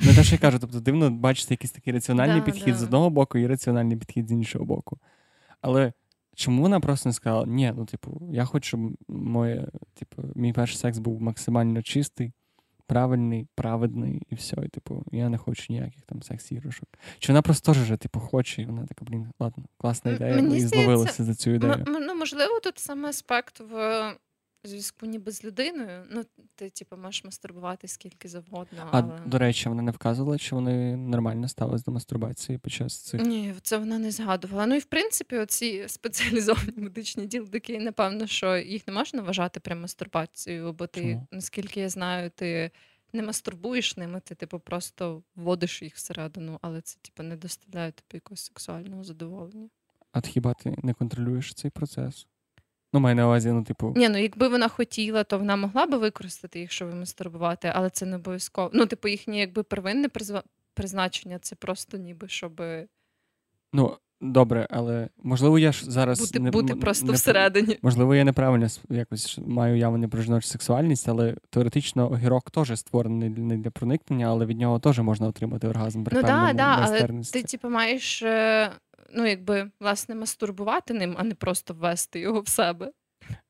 [0.00, 2.74] Не те, що я кажу, тобто дивно бачити якийсь такий раціональний Да, підхід да.
[2.74, 4.98] з одного боку і раціональний підхід з іншого боку.
[5.60, 5.92] Але
[6.34, 10.78] чому вона просто не сказала, ні, ну, типу, я хочу, щоб моє, типу, мій перший
[10.78, 12.32] секс був максимально чистий,
[12.86, 14.56] правильний, праведний і все.
[14.64, 16.88] І, типу, я не хочу ніяких там секс-іграшок.
[17.18, 20.56] Чи вона просто теж вже, типу, хоче, і вона така, блін, ладно, класна ідея, мені
[20.56, 21.84] і зловилася за цю ідею.
[21.86, 24.02] Ну, можливо, тут саме аспект в
[24.64, 26.04] зв'язку ніби з людиною.
[26.10, 26.22] Ну,
[26.54, 29.20] ти, типу, можеш мастурбувати скільки завгодно, А але.
[29.26, 33.20] до речі, вона не вказувала, чи вони нормально ставились до мастурбації під час цих.
[33.22, 34.66] Ні, це вона не згадувала.
[34.66, 39.80] Ну і в принципі, оці спеціалізовані медичні ділдики, напевно, що їх не можна вважати прям
[39.80, 41.26] мастурбацією, бо ти, Чому?
[41.30, 42.70] наскільки я знаю, ти
[43.12, 48.06] не мастурбуєш ними, ти типу просто вводиш їх всередину, але це типу не доставляє тобі
[48.14, 49.68] якогось сексуального задоволення.
[50.12, 52.26] А хіба ти не контролюєш цей процес?
[52.92, 53.92] Ну, маю на увазі, ну, типу.
[53.96, 58.06] Ні, ну якби вона хотіла, то вона могла би використати їх, щоб мастурбувати, але це
[58.06, 58.70] не обов'язково.
[58.72, 60.42] Ну, типу, їхнє якби первинне призва...
[60.74, 62.62] призначення це просто ніби щоб
[63.72, 67.78] Ну, добре, але можливо, я ж зараз бути, не, бути просто не, всередині.
[67.82, 73.56] Можливо, я неправильно якось маю уявлення про жіночу сексуальність, але теоретично огірок теж створений не
[73.56, 77.22] для проникнення, але від нього теж можна отримати оргазм при Ну певному да, да, але
[77.32, 78.70] ти, типу, маєш е,
[79.14, 82.92] ну, якби, власне, мастурбувати ним, а не просто ввести його в себе.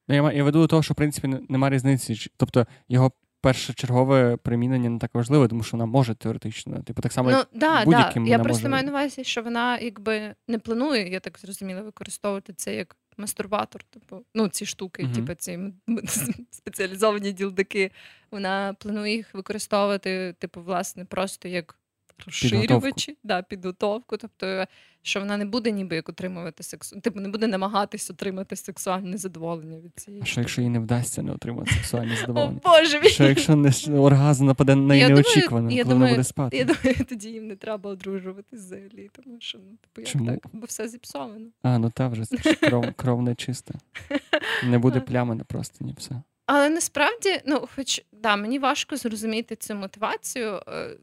[0.09, 2.31] Ну, я, я веду до того, що в принципі не- нема різниці.
[2.37, 6.83] Тобто його першочергове примінення не так важливе, тому що вона може теоретично.
[6.83, 7.85] Типу, так само Ну як да, да.
[7.85, 11.83] будь-яким Я просто може- маю на увазі, що вона якби не планує, я так зрозуміла,
[11.83, 13.83] використовувати це як мастурбатор.
[13.83, 15.13] Типу, ну, ці штуки, Мгм.
[15.13, 15.59] типу, ці
[16.51, 17.91] спеціалізовані ділдаки.
[18.31, 21.77] Вона планує їх використовувати, типу, власне, просто як
[22.27, 24.17] розширювачі, да, підготовку.
[24.17, 24.65] Тобто,
[25.03, 29.81] що вона не буде ніби як отримувати сексу, типу, не буде намагатись отримати сексуальне задоволення
[29.81, 30.23] від цієї.
[30.23, 32.61] А що якщо їй не вдасться не отримати сексуальне О задоволення?
[32.65, 33.09] Боже мій!
[33.09, 36.57] Що якщо не оргазм нападе на неї неочікувано, коли вона буде спати?
[36.57, 40.27] Я думаю, тоді їм не треба одружуватись взагалі, тому що ну, типу, як Чому?
[40.27, 41.47] так, бо все зіпсовано.
[41.63, 42.25] А, ну та вже
[42.61, 43.75] кров, кров не чиста.
[44.65, 46.23] Не буде плями на простині, все.
[46.53, 50.97] Але насправді, ну, хоч да, мені важко зрозуміти цю мотивацію, е,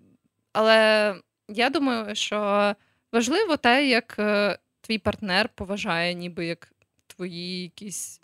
[0.57, 1.15] але
[1.47, 2.75] я думаю, що
[3.11, 6.73] важливо те, як е, твій партнер поважає, ніби як
[7.07, 8.21] твої якісь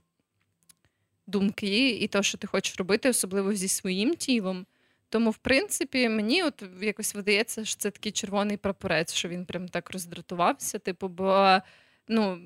[1.27, 4.65] думки і те, що ти хочеш робити, особливо зі своїм тілом.
[5.09, 9.67] Тому, в принципі, мені от якось видається, що це такий червоний прапорець, що він прям
[9.67, 10.79] так роздратувався.
[10.79, 11.59] Типу, бо
[12.07, 12.39] ну,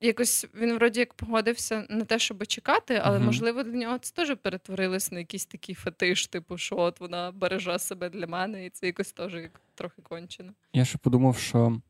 [0.00, 3.26] якось він вроді як погодився на те, щоб чекати, але Мгм.
[3.26, 7.78] можливо для нього це теж перетворилось на якийсь такий фетиш, типу, що от вона береже
[7.78, 10.52] себе для мене, і це якось теж як трохи кончено.
[10.72, 11.80] Я ще подумав, що,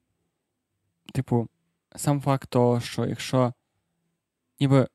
[1.14, 1.48] типу,
[1.96, 3.52] сам факт того, що якщо
[4.60, 4.88] ніби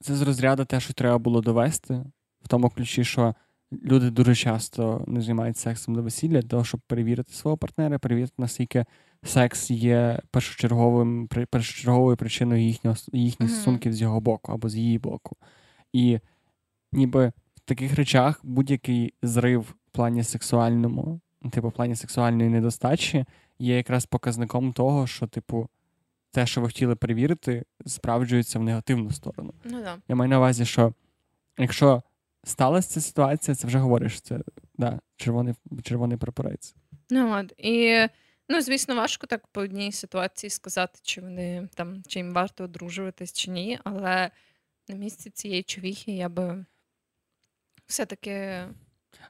[0.00, 1.94] це з розряду те, що треба було довести,
[2.42, 3.34] в тому ключі, що
[3.72, 8.32] люди дуже часто не займаються сексом до весілля, для того, щоб перевірити свого партнера, перевірити,
[8.38, 8.84] наскільки
[9.24, 13.56] секс є першочерговим, першочерговою причиною їхнього, їхніх Мгм.
[13.58, 15.36] стосунків з його боку або з її боку.
[15.92, 16.18] І
[16.92, 23.24] ніби в таких речах будь-який зрив в плані сексуальному, типу, в плані сексуальної недостачі,
[23.58, 25.68] є якраз показником того, що, типу,
[26.32, 29.54] те, що ви хотіли перевірити, справджується в негативну сторону.
[29.64, 29.96] Ну да.
[30.08, 30.92] Я маю на увазі, що
[31.58, 32.02] якщо
[32.44, 34.40] сталася ця ситуація, це вже говориш, що це
[34.78, 36.74] да, червоний, червоний прапорець.
[37.10, 38.06] Ну от і
[38.48, 43.32] ну, звісно, важко так по одній ситуації сказати, чи вони там чи їм варто одружуватись
[43.32, 43.78] чи ні.
[43.84, 44.30] Але
[44.88, 46.64] на місці цієї човіхи я би
[47.86, 48.64] все-таки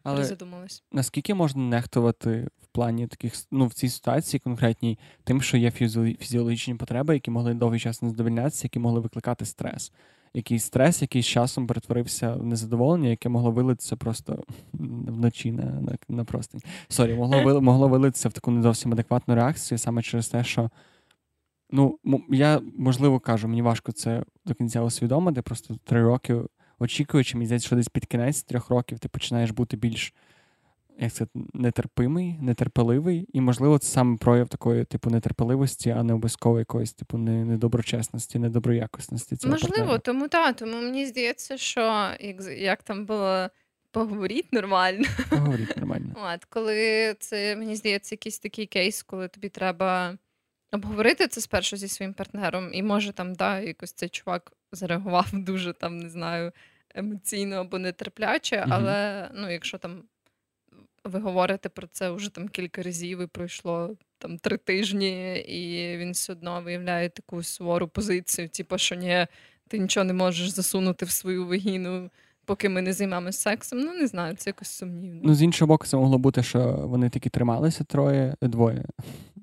[0.02, 0.83] Але задумалась.
[0.92, 6.16] наскільки можна нехтувати в плані таких, ну, в цій ситуації конкретній, тим, що є фізіо-
[6.18, 9.92] фізіологічні потреби, які могли довгий час не задовольнятися, які могли викликати стрес.
[10.34, 15.98] Який стрес, який з часом перетворився в незадоволення, яке могло вилитися просто вночі на, на,
[16.08, 16.60] на простинь.
[16.88, 20.70] Sorry, могло, могло вилитися в таку не зовсім адекватну реакцію, саме через те, що
[21.70, 25.42] ну, я можливо кажу, мені важко це до кінця усвідомити.
[25.42, 26.40] Просто три роки
[26.78, 30.14] очікуючи, мені здається, що десь під кінець трьох років ти починаєш бути більш
[30.98, 36.58] як це нетерпимий, нетерпеливий, і, можливо, це саме прояв такої типу нетерпеливості, а не обов'язково
[36.58, 39.37] якоїсь типу недоброчесності, недоброякісності.
[39.37, 39.98] Цього Можливо, партнера.
[39.98, 43.48] тому так, тому мені здається, що як, як там було
[43.90, 45.04] поговоріть нормально.
[45.30, 46.14] Поговоріть нормально.
[46.34, 50.18] От, коли це, мені здається, якийсь такий кейс, коли тобі треба
[50.72, 55.72] обговорити це спершу зі своїм партнером, і може там, да, якось цей чувак зареагував дуже
[55.72, 56.52] там, не знаю,
[56.94, 60.02] емоційно або нетерпляче, але ну, якщо там
[61.08, 66.12] ви говорите про це вже там кілька разів і пройшло там три тижні, і він
[66.12, 69.26] все одно виявляє таку сувору позицію, типу, що ні,
[69.68, 72.10] ти нічого не можеш засунути в свою вагіну,
[72.44, 73.78] поки ми не займемося сексом.
[73.80, 75.20] Ну, не знаю, це якось сумнівно.
[75.24, 78.84] Ну, з іншого боку, це могло бути, що вони таки трималися троє, двоє.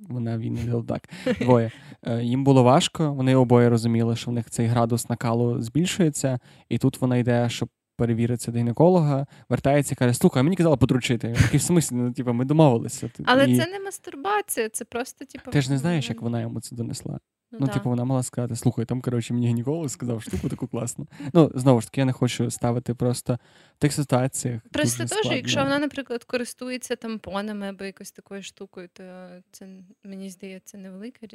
[0.10, 1.10] Вона він не так.
[1.39, 1.71] Двоє.
[2.04, 6.78] Е, Їм було важко, вони обоє розуміли, що в них цей градус накалу збільшується, і
[6.78, 11.28] тут вона йде, щоб перевіритися до гінеколога, вертається і каже: слухай, мені казали подручити.
[11.28, 13.10] Я Такий в смислі, ну, типу, ми домовилися.
[13.26, 15.52] Але І це не мастурбація, це просто, типу.
[15.52, 17.20] Ти ж не знаєш, як вона йому це донесла.
[17.52, 17.74] Ну, Ну, да.
[17.74, 21.08] типу, вона могла сказати: слухай, там, коротше, мені гінеколог сказав штуку таку класну.
[21.34, 23.40] Ну, знову ж таки, я не хочу ставити просто
[23.76, 24.62] в тих ситуаціях.
[24.72, 25.38] Просто дуже теж, складно.
[25.38, 29.04] якщо вона, наприклад, користується тампонами або якось такою штукою, то
[29.52, 29.68] це
[30.04, 31.28] мені здається невелика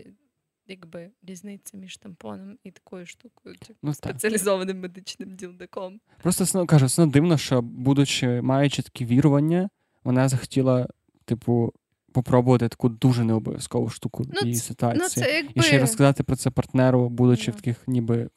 [0.70, 3.96] якби різниця між тампоном і такою штукою, типу, Ну, так.
[3.96, 6.00] спеціалізованим медичним ділдаком.
[6.22, 9.68] Просто кажу, все дивно, що, будучи маючи такі вірування,
[10.04, 10.88] вона захотіла,
[11.24, 11.72] типу,
[12.12, 15.02] попробувати таку дуже необов'язкову штуку ну, і ситуації.
[15.02, 15.52] Ну, це якби...
[15.54, 17.54] І ще й розказати про це партнеру, будучи yeah.
[17.54, 18.28] в таких ніби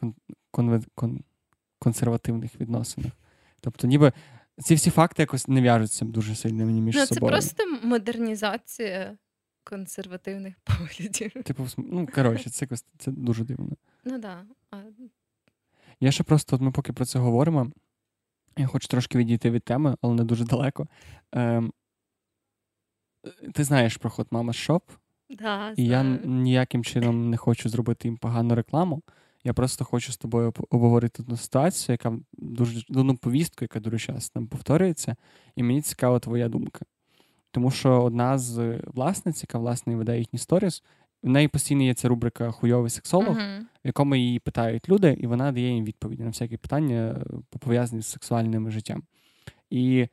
[0.52, 1.19] кон- кон-
[1.80, 3.12] консервативних відносинах.
[3.62, 4.12] Тобто, ніби
[4.58, 7.41] ці всі факти якось не в'яжуться дуже сильно мені між ну, собою.
[7.41, 9.17] Це просто модернізація
[9.63, 11.32] консервативних поглядів.
[11.43, 13.71] Типу, ну коротше, це це дуже дивно.
[14.04, 14.45] Ну да.
[14.71, 14.78] А...
[15.99, 17.71] Я ще просто, от ми поки про це говоримо.
[18.58, 20.88] Я хочу трошки відійти від теми, але не дуже далеко.
[21.32, 21.73] Ем,
[23.54, 24.84] Ти знаєш про ход Мама Шоп?
[25.30, 29.02] Да, і я ніяким чином не хочу зробити їм погану рекламу.
[29.43, 34.39] Я просто хочу з тобою обговорити одну ситуацію, яка дуже одну повістку, яка дуже часто
[34.39, 35.15] нам повторюється,
[35.56, 36.86] і мені цікава твоя думка.
[37.54, 40.84] Тому що одна з власниць, яка власне веде їхні сторіс,
[41.24, 43.60] в неї постійно є ця рубрика Хуйовий сексолог, uh-huh.
[43.60, 47.26] в якому її питають люди, і вона дає їм відповіді на всякі питання,
[47.60, 49.04] пов'язані з сексуальним життям.
[49.70, 50.08] І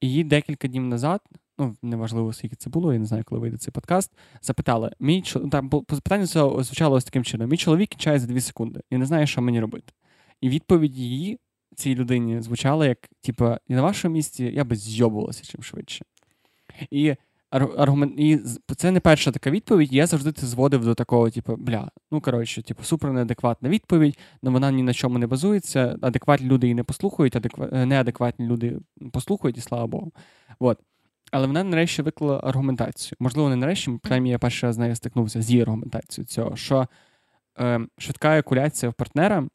[0.00, 1.20] її декілька днів назад,
[1.58, 5.68] ну неважливо, скільки це було, я не знаю, коли вийде цей подкаст, запитали: мій там
[5.68, 9.42] питання звучало ось таким чином: мій чоловік кінчає за дві секунди і не знає, що
[9.42, 9.92] мені робити.
[10.40, 11.38] І відповідь її
[11.74, 16.04] цій людині звучала як: типу, на вашому місці я би зйобувалася чим швидше.
[16.90, 17.14] І
[17.50, 18.40] аргумент, і
[18.76, 19.92] це не перша така відповідь.
[19.92, 24.52] Я завжди це зводив до такого, типу, бля, ну коротше, типу, супер неадекватна відповідь, але
[24.52, 25.98] вона ні на чому не базується.
[26.02, 27.68] Адекватні люди її не послухають, адеква...
[27.72, 28.78] Е, неадекватні люди
[29.12, 30.12] послухають, і слава Богу.
[30.58, 30.78] От.
[31.32, 33.16] Але вона нарешті виклала аргументацію.
[33.20, 36.88] Можливо, не нарешті, принаймні я перший раз з нею стикнувся з її аргументацією цього, що
[37.60, 39.48] е, швидка екуляція в партнера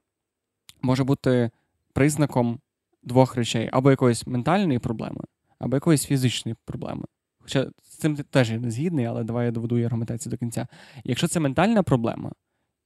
[0.82, 1.50] може бути
[1.94, 2.60] признаком
[3.04, 5.22] двох речей: або якоїсь ментальної проблеми,
[5.66, 7.06] або якоїсь фізичної проблеми.
[7.40, 10.68] Хоча з цим теж я не згідний, але давай я доведу її аргументацію до кінця.
[11.04, 12.32] Якщо це ментальна проблема,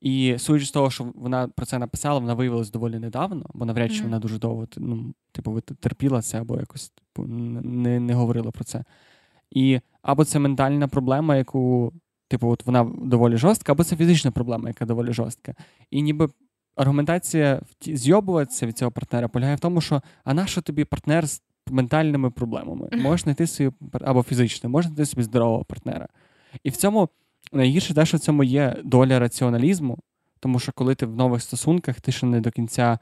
[0.01, 3.91] і судячи з того, що вона про це написала, вона виявилась доволі недавно, бо навряд
[3.91, 4.03] чи mm-hmm.
[4.03, 8.83] вона дуже довго ну, типу, терпіла це, або якось типу, не не говорила про це.
[9.51, 11.93] І або це ментальна проблема, яку,
[12.27, 15.55] типу, от вона доволі жорстка, або це фізична проблема, яка доволі жорстка.
[15.91, 16.29] І ніби
[16.75, 22.29] аргументація зйобуватися від цього партнера полягає в тому, що а нащо тобі партнер з ментальними
[22.31, 22.89] проблемами.
[22.91, 26.07] Можеш знайти собі або фізично, можеш знайти собі здорового партнера.
[26.63, 27.09] І в цьому
[27.51, 29.97] найгірше те, що в цьому є доля раціоналізму,
[30.39, 32.99] тому що коли ти в нових стосунках, ти ще не до кінця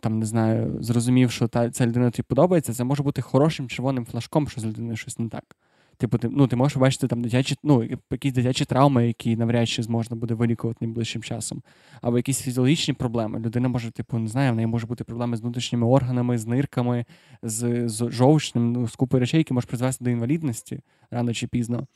[0.00, 4.06] там не знаю, зрозумів, що та ця людина тобі подобається, це може бути хорошим червоним
[4.06, 5.56] флажком, що з людиною щось не так.
[5.96, 9.82] Типу, ти ну, ти можеш бачити там дитячі, ну, якісь дитячі травми, які навряд чи
[9.82, 11.62] зможна буде вилікувати найближчим часом,
[12.00, 13.38] або якісь фізіологічні проблеми.
[13.38, 17.04] Людина може, типу, не знаю, в неї може бути проблеми з внутрішніми органами, з нирками,
[17.42, 21.86] з, з жовчним, ну, з купою речей, які можуть призвести до інвалідності рано чи пізно.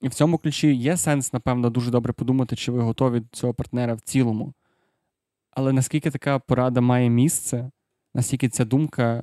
[0.00, 3.54] І в цьому ключі є сенс, напевно, дуже добре подумати, чи ви готові до цього
[3.54, 4.52] партнера в цілому.
[5.50, 7.70] Але наскільки така порада має місце,
[8.14, 9.22] наскільки ця думка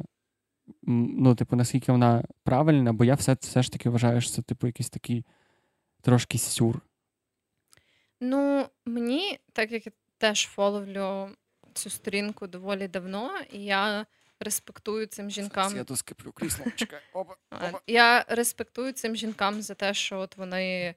[0.83, 4.67] ну, типу, наскільки вона правильна, бо я все все ж таки вважаю, що це, типу,
[4.67, 5.25] якийсь такий
[6.01, 6.81] трошки сюр.
[8.21, 11.29] Ну, мені, так як я теж фоловлю
[11.73, 14.05] цю сторінку доволі давно, і я
[14.39, 15.75] респектую цим жінкам.
[15.75, 16.99] Я то скиплю крісло, чекай.
[17.13, 17.81] Опа, опа.
[17.87, 20.95] Я респектую цим жінкам за те, що от вони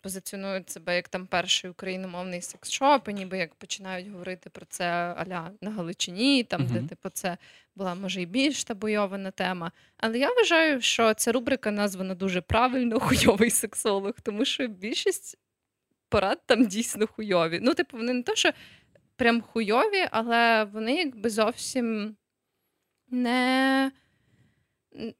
[0.00, 4.84] позиціонують себе як там перший україномовний секс-шоп, і ніби як починають говорити про це
[5.16, 6.80] аля на Галичині, там, uh-huh.
[6.80, 7.36] де типу, це
[7.76, 9.72] була може і більш табуйована тема.
[9.96, 15.38] Але я вважаю, що ця рубрика названа дуже правильно хуйовий сексолог, тому що більшість
[16.08, 17.58] порад там дійсно хуйові.
[17.62, 18.50] Ну, типу, вони не то, що
[19.16, 22.16] прям хуйові, але вони якби зовсім
[23.10, 23.92] не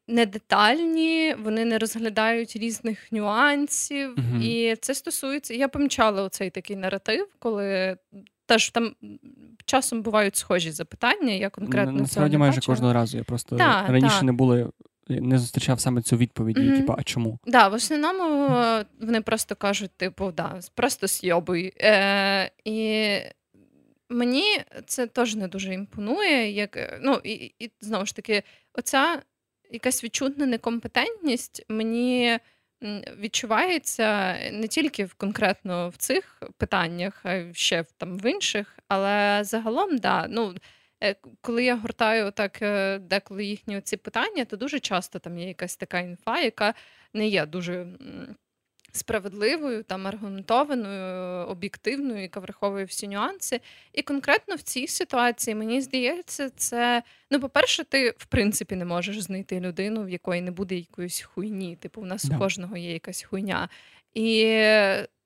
[0.08, 4.14] не детальні, вони не розглядають різних нюансів.
[4.14, 5.54] uh І це стосується.
[5.54, 7.96] Я помічала оцей такий наратив, коли
[8.46, 8.94] теж там
[9.64, 11.32] часом бувають схожі запитання.
[11.32, 12.74] Я конкретно Насправді майже бачила.
[12.74, 13.16] кожного разу.
[13.16, 14.26] Я просто та, раніше та.
[14.26, 14.70] не були.
[15.08, 16.76] Не зустрічав саме цю відповідь, mm-hmm.
[16.76, 17.30] типу, а чому?
[17.30, 18.48] Так, да, в основному
[19.00, 21.72] вони просто кажуть, типу, да, просто сйобуй.
[21.80, 23.18] Е, І
[24.08, 24.44] мені
[24.87, 26.50] це теж не дуже імпонує.
[26.50, 28.42] Як, ну, І і знову ж таки,
[28.74, 29.22] оця
[29.72, 32.38] якась відчутна некомпетентність мені
[33.18, 38.78] відчувається не тільки конкретно в цих питаннях, а ще там в інших.
[38.88, 40.54] Але загалом, да, ну.
[41.04, 45.49] Е, коли я гортаю так е, деколи їхні ці питання, то дуже часто там є
[45.49, 46.74] якась така інфа, яка
[47.14, 47.86] не є дуже
[48.93, 53.61] справедливою, там аргументованою, об'єктивною, яка враховує всі нюанси.
[53.93, 59.20] І конкретно в цій ситуації мені здається, це ну, по-перше, ти в принципі не можеш
[59.20, 61.76] знайти людину, в якої не буде якоїсь хуйні.
[61.76, 62.36] Типу, у нас yeah.
[62.36, 63.68] у кожного є якась хуйня.
[64.14, 64.45] І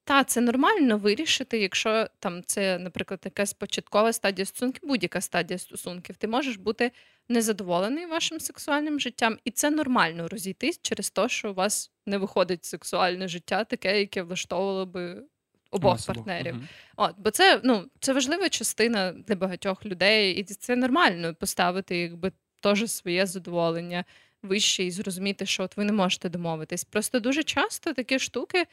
[0.07, 6.17] та, це нормально вирішити, якщо там це, наприклад, якась початкова стадія стосунків, будь-яка стадія стосунків,
[6.17, 6.91] ти можеш бути
[7.29, 12.65] незадоволений вашим сексуальним життям, і це нормально розійтись через те, що у вас не виходить
[12.65, 15.23] сексуальне життя, таке, яке влаштовувало би
[15.71, 16.15] обох Особо.
[16.15, 16.55] партнерів.
[16.55, 16.65] Угу.
[16.97, 22.33] От, Бо це ну, це важлива частина для багатьох людей, і це нормально поставити якби
[22.63, 24.05] теж своє задоволення
[24.43, 26.85] вище і зрозуміти, що от ви не можете домовитись.
[26.85, 28.67] Просто дуже часто такі штуки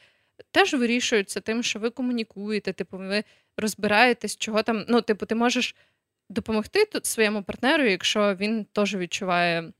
[0.50, 3.24] теж вирішуються тим, що ви комунікуєте, типу, ви
[3.56, 4.84] розбираєтесь, чого там.
[4.88, 5.76] Ну, типу, ти можеш
[6.28, 9.72] допомогти тут своєму партнеру, якщо він теж відчуває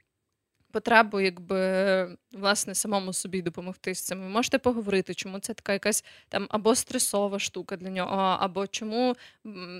[0.75, 4.21] потребу, якби власне самому собі допомогти з цим.
[4.21, 9.17] Ви можете поговорити, чому це така якась там або стресова штука для нього, або чому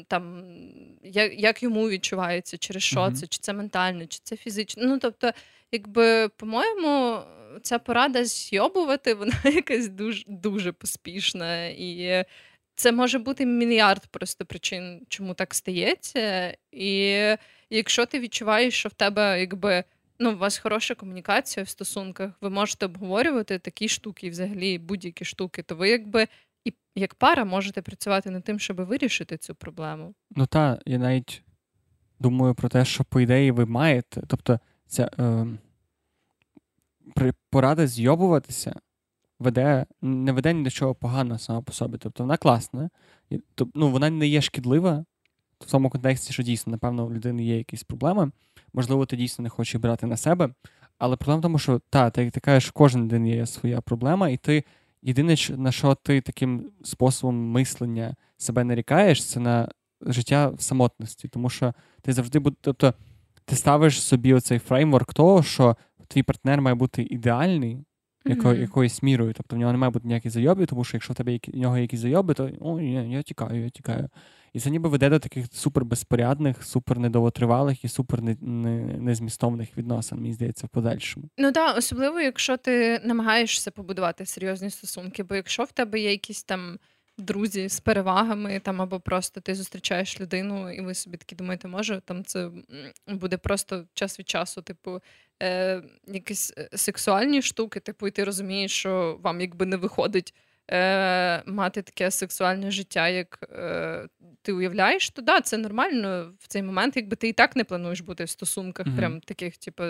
[0.09, 0.45] там
[1.03, 3.13] як як йому відчувається, через що mm-hmm.
[3.13, 4.83] це, чи це ментально, чи це фізично.
[4.87, 5.31] Ну тобто,
[5.73, 7.19] якби, по-моєму,
[7.63, 12.25] ця порада зйобувати, вона якась дуже дуже поспішна і.
[12.75, 16.57] Це може бути мільярд просто причин, чому так стається.
[16.73, 17.19] І
[17.71, 19.85] якщо ти відчуваєш, що в тебе якби
[20.19, 25.25] ну, у вас хороша комунікація в стосунках, ви можете обговорювати такі штуки, і взагалі будь-які
[25.25, 26.29] штуки, то ви якби
[26.65, 30.15] і як пара можете працювати над тим, щоб вирішити цю проблему.
[30.31, 31.43] Ну так, я навіть
[32.21, 34.23] думаю про те, що по ідеї ви маєте.
[34.29, 35.47] Тобто, ця е,
[37.51, 38.81] порада зйобуватися
[39.45, 41.99] веде, не веде ні до чого поганого сама по собі.
[41.99, 42.91] Тобто вона класна,
[43.31, 43.41] і,
[43.75, 45.05] ну, вона не є шкідлива
[45.61, 48.31] в тому контексті, що дійсно, напевно, у людини є якісь проблеми
[48.75, 50.49] можливо, ти дійсно не хочеш брати на себе.
[50.99, 54.37] Але проблема в тому, що та, ти, ти кажеш, кожен день є своя проблема, і
[54.37, 54.65] ти
[55.03, 59.69] єдине, на що ти таким способом мислення себе нарікаєш, це на
[60.01, 61.29] життя в самотності.
[61.29, 62.57] Тому що ти завжди буде.
[62.61, 62.95] Тобто,
[63.45, 65.77] ти ставиш собі оцей фреймворк того, що
[66.09, 67.85] твій партнер має бути ідеальний.
[68.27, 68.61] Яко, mm-hmm.
[68.61, 71.33] якоюсь мірою, тобто в нього не має бути ніяких зайобів, тому що якщо в тебе
[71.33, 74.09] які, в нього якісь зайоби, то о, ні, я тікаю, я тікаю.
[74.53, 80.33] І це ніби веде до таких супер безпорядних, супер недовготривалих і супер незмістовних відносин, мені
[80.33, 81.29] здається, в подальшому.
[81.39, 86.45] Ну так, особливо, якщо ти намагаєшся побудувати серйозні стосунки, бо якщо в тебе є якісь
[86.45, 86.79] там.
[87.19, 92.01] Друзі з перевагами, там або просто ти зустрічаєш людину, і ви собі такі думаєте, може
[92.05, 92.51] там це
[93.09, 95.01] буде просто час від часу, типу,
[95.43, 100.35] е, якісь е, сексуальні штуки, типу, і ти розумієш, що вам якби не виходить
[100.71, 104.09] е, мати таке сексуальне життя, як е,
[104.43, 108.01] ти уявляєш, то да, це нормально в цей момент, якби ти і так не плануєш
[108.01, 108.97] бути в стосунках, mm-hmm.
[108.97, 109.85] прям таких, типу,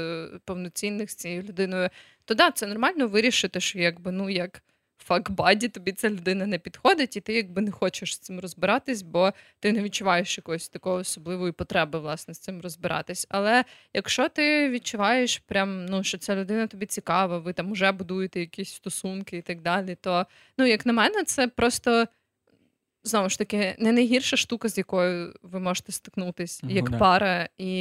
[0.45, 1.89] повноцінних з цією людиною,
[2.25, 4.63] то да, це нормально вирішити, що якби ну як
[4.99, 9.33] факбаді, тобі ця людина не підходить, і ти якби не хочеш з цим розбиратись, бо
[9.61, 13.27] ти не відчуваєш якоїсь такої особливої потреби власне з цим розбиратись.
[13.31, 13.65] Але
[13.95, 18.73] якщо ти відчуваєш, прям ну що ця людина тобі цікава, ви там вже будуєте якісь
[18.73, 20.27] стосунки і так далі, то
[20.59, 22.07] ну як на мене, це просто.
[23.07, 27.75] Знову ж таки, не найгірша штука, з якою ви можете стикнутись як mm пара, і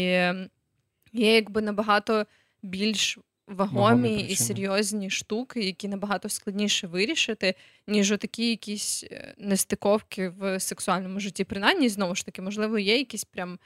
[1.13, 2.25] є якби набагато
[2.63, 7.55] більш вагомі і серйозні штуки, які набагато складніше вирішити,
[7.87, 11.43] ніж отакі якісь е, нестиковки в сексуальному житті.
[11.43, 13.59] Принаймні, знову ж таки, можливо, є якісь прям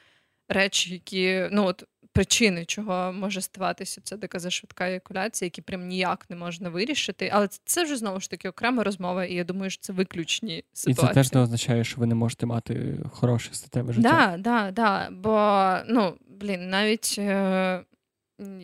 [0.49, 1.83] речі, які ну от
[2.17, 7.29] причини, чого може ставатися ця така зашвидка еякуляція, які прям ніяк не можна вирішити.
[7.33, 11.05] Але це вже знову ж таки окрема розмова, і я думаю, що це виключні ситуації.
[11.05, 14.09] І це теж не означає, що ви не можете мати хороше статеве життя.
[14.09, 15.09] Так, да, да, да.
[15.11, 17.83] Бо ну блін, навіть е,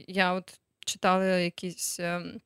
[0.08, 2.42] я от читали якісь, ем,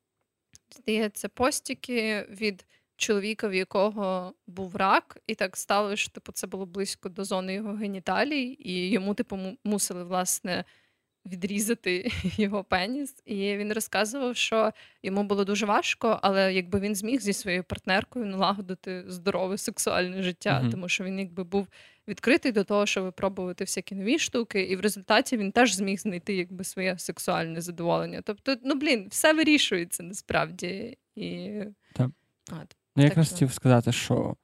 [0.76, 2.66] здається, постіки від
[2.98, 7.54] чоловіка, в якого був рак, і так стало, що типу, це було близько до зони
[7.54, 10.64] його геніталій, і йому, типу, мусили, власне
[11.26, 13.16] відрізати його пеніс.
[13.26, 14.72] І він розказував, що
[15.04, 20.62] йому було дуже важко, але якби він зміг зі своєю партнеркою налагодити здорове сексуальне життя,
[20.64, 20.72] mm-hmm.
[20.72, 21.68] тому що він якби був
[22.08, 26.36] відкритий до того, щоб випробувати всякі нові штуки, і в результаті він теж зміг знайти
[26.36, 28.22] якби своє сексуальне задоволення.
[28.24, 30.98] Тобто, ну блін, все вирішується насправді.
[31.16, 31.52] І...
[31.94, 32.10] Так.
[32.52, 34.36] От, ну, я якраз хотів сказати, що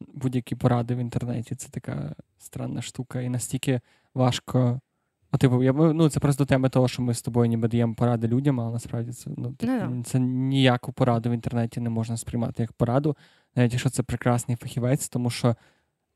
[0.00, 3.80] будь-які поради в інтернеті це така странна штука, і настільки
[4.14, 4.80] важко
[5.30, 8.28] а типу, я ну це просто теми того, що ми з тобою ніби даємо поради
[8.28, 10.04] людям, але насправді це ну, типу, no.
[10.04, 13.16] це ніяку пораду в інтернеті не можна сприймати як пораду,
[13.56, 15.56] навіть якщо це прекрасний фахівець, тому що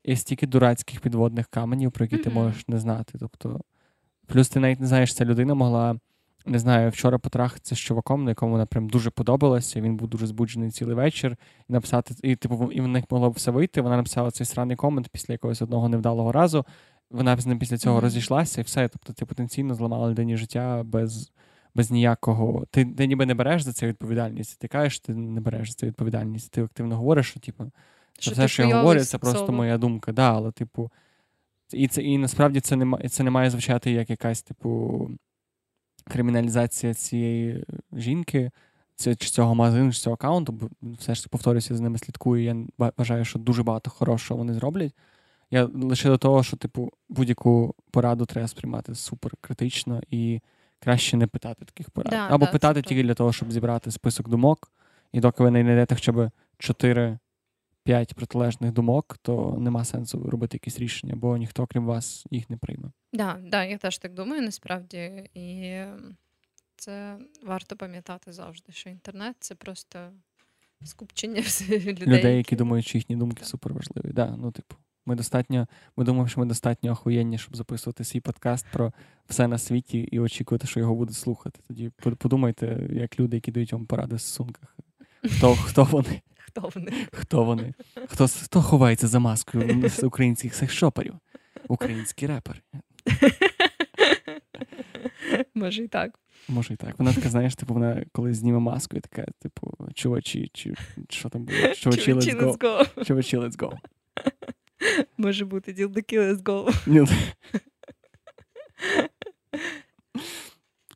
[0.03, 2.23] є стільки дурацьких підводних каменів, про які mm-hmm.
[2.23, 3.17] ти можеш не знати.
[3.19, 3.59] Тобто,
[4.27, 5.99] плюс ти навіть не знаєш, ця людина могла.
[6.45, 9.81] Не знаю, вчора потрахатися з чуваком, на якому вона прям дуже подобалася.
[9.81, 11.37] Він був дуже збуджений цілий вечір,
[11.69, 13.81] і написати, і типу, і в них могло б все вийти.
[13.81, 16.65] Вона написала цей сраний комент після якогось одного невдалого разу
[17.11, 18.01] вона з ним після цього mm-hmm.
[18.01, 18.87] розійшлася і все.
[18.87, 21.31] Тобто, ти потенційно зламала людині життя без
[21.75, 22.65] без ніякого.
[22.71, 24.59] Ти ти ніби не береш за це відповідальність.
[24.59, 26.51] Ти кажеш, ти не береш за це відповідальність.
[26.51, 27.71] Ти активно говориш, що типу,
[28.21, 30.11] що все, що я говорю, це просто моя думка.
[30.11, 30.91] Да, але, типу,
[31.73, 35.09] і це і насправді це не це не має звучати як якась, типу,
[36.05, 38.51] криміналізація цієї жінки,
[38.95, 42.43] чи цього магазину, чи цього аккаунту, бо все ж повторюся, з ними слідкую.
[42.43, 42.55] Я
[42.97, 44.93] вважаю, що дуже багато хорошого вони зроблять.
[45.51, 50.41] Я лише до того, що, типу, будь-яку пораду треба сприймати супер критично і
[50.79, 52.11] краще не питати таких порад.
[52.11, 54.71] Да, Або да, питати тільки для того, щоб зібрати список думок,
[55.11, 56.31] і доки ви не знайдете хоча б
[57.87, 62.57] 4-5 протилежних думок, то нема сенсу робити якісь рішення, бо ніхто, крім вас, їх не
[62.57, 62.91] прийме.
[63.13, 65.29] Да, да, я теж так думаю, насправді.
[65.33, 65.75] І
[66.75, 69.99] це варто пам'ятати завжди, що інтернет це просто
[70.83, 72.07] скупчення людей.
[72.07, 74.13] Людей, які думають, що їхні думки супер важливі.
[74.13, 74.75] Да, ну, типу.
[75.05, 75.67] Ми достатньо,
[75.97, 78.93] ми думаємо, що ми достатньо охуєнні, щоб записувати свій подкаст про
[79.29, 81.59] все на світі і очікувати, що його будуть слухати.
[81.67, 84.77] Тоді подумайте, як люди, які дають вам поради в стосунках.
[85.23, 86.21] Хто хто вони?
[86.51, 87.07] Хто вони?
[87.13, 87.73] Хто вони?
[88.07, 91.13] Хто хто ховається за маскою з українських секшоперів?
[91.67, 92.59] Українські репери.
[95.55, 96.19] Може і так.
[96.47, 96.99] Може і так.
[96.99, 100.73] Вона така, знаєш, типу, вона коли зніме маску, і така, типу, чувачі, чи
[101.09, 101.57] що там було?
[101.75, 103.05] Чувачі, let's go.
[103.05, 103.77] Чувачі, let's go.
[105.17, 106.73] Може бути, ділдаки, let's go.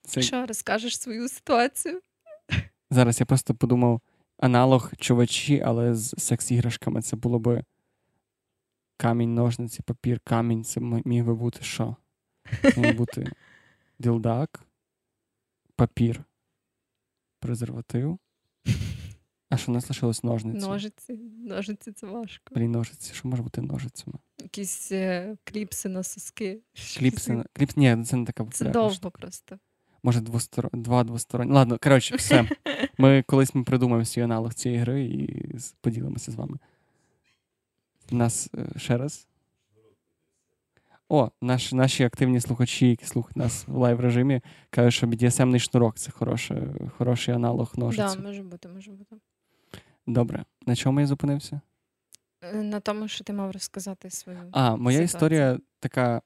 [0.01, 0.21] Це...
[0.21, 2.01] Що, розкажеш свою ситуацію?
[2.91, 4.01] Зараз я просто подумав
[4.37, 7.63] аналог чувачі, але з секс-іграшками це було би
[8.97, 10.63] камінь, ножниці, папір, камінь.
[10.63, 11.95] Це міг би бути що?
[12.77, 13.31] Міг бути
[13.99, 14.63] ділдак,
[15.75, 16.23] папір,
[17.39, 18.19] презерватив.
[19.49, 20.67] А що у нас лишилось ножниці?
[20.67, 21.13] Ножиці.
[21.37, 22.55] Ножиці це важко.
[22.55, 23.13] Блін, ножиці.
[23.13, 24.17] Що може бути ножицями?
[24.41, 26.59] Якісь е, кліпси на соски.
[26.97, 27.77] Кліпси на кліпс.
[27.77, 28.73] Ні, це не така популярна.
[28.73, 29.59] Це довго просто.
[30.05, 30.69] Може, двостор...
[30.73, 31.53] два двосторонні.
[31.53, 32.49] Ладно, коротше, все.
[32.97, 36.57] Ми колись ми придумаємо свій аналог цієї гри і поділимося з вами.
[38.11, 39.27] Нас е, ще раз.
[41.09, 45.59] О, наш, наші активні слухачі, які слухають нас в live режимі, кажуть, що BDSM -ний
[45.59, 48.07] шнурок це хороше, хороший аналог ножиці.
[48.07, 49.15] Так, да, може бути, може бути.
[50.07, 50.45] Добре.
[50.65, 51.61] На чому я зупинився?
[52.41, 54.39] Е, на тому, що ти мав розказати свою.
[54.51, 55.03] А, моя ситуацію.
[55.03, 56.21] історія така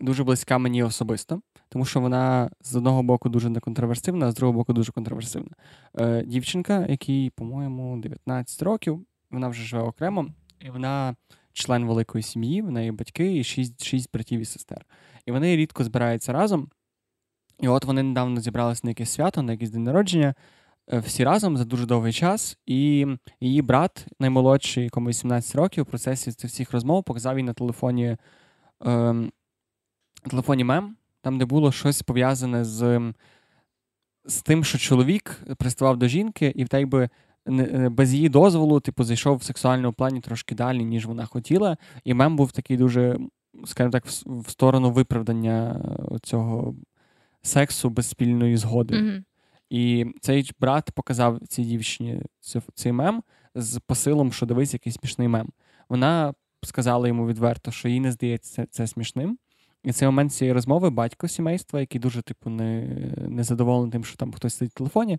[0.00, 4.58] дуже близька мені особисто, тому що вона з одного боку дуже неконтроверсивна, а з другого
[4.58, 5.50] боку дуже контроверсивна.
[5.98, 10.26] Е, Дівчинка, якій, по-моєму, 19 років, вона вже живе окремо,
[10.60, 11.16] і вона
[11.52, 14.86] член великої сім'ї, в неї батьки і шість, шість братів і сестер.
[15.26, 16.68] І вони рідко збираються разом.
[17.60, 20.34] І от вони недавно зібралися на якесь свято, на якийсь день народження.
[20.92, 23.06] Е, всі разом за дуже довгий час, і
[23.40, 28.16] її брат, наймолодший, якому 18 років, в процесі цих всіх розмов показав їй на телефоні
[28.86, 29.14] е,
[30.30, 33.12] телефоні мем, там, де було щось пов'язане з
[34.26, 37.08] з тим, що чоловік приставав до жінки, і так би
[37.90, 41.76] без її дозволу, типу, зайшов в сексуальному плані трошки далі, ніж вона хотіла.
[42.04, 43.18] І мем був такий дуже,
[43.64, 45.80] скажімо так, в сторону виправдання
[46.22, 46.74] цього
[47.42, 48.94] сексу без спільної згоди.
[48.94, 49.22] Mm-hmm.
[49.70, 52.22] І цей брат показав цій дівчині
[52.74, 53.22] цей мем
[53.54, 55.48] з посилом, що дивись, який смішний мем.
[55.88, 59.38] Вона сказала йому відверто, що їй не здається це смішним.
[59.84, 62.86] І цей момент цієї розмови батько сімейства, який дуже, типу, не
[63.28, 65.18] не задоволений тим, що там хтось сидить в телефоні,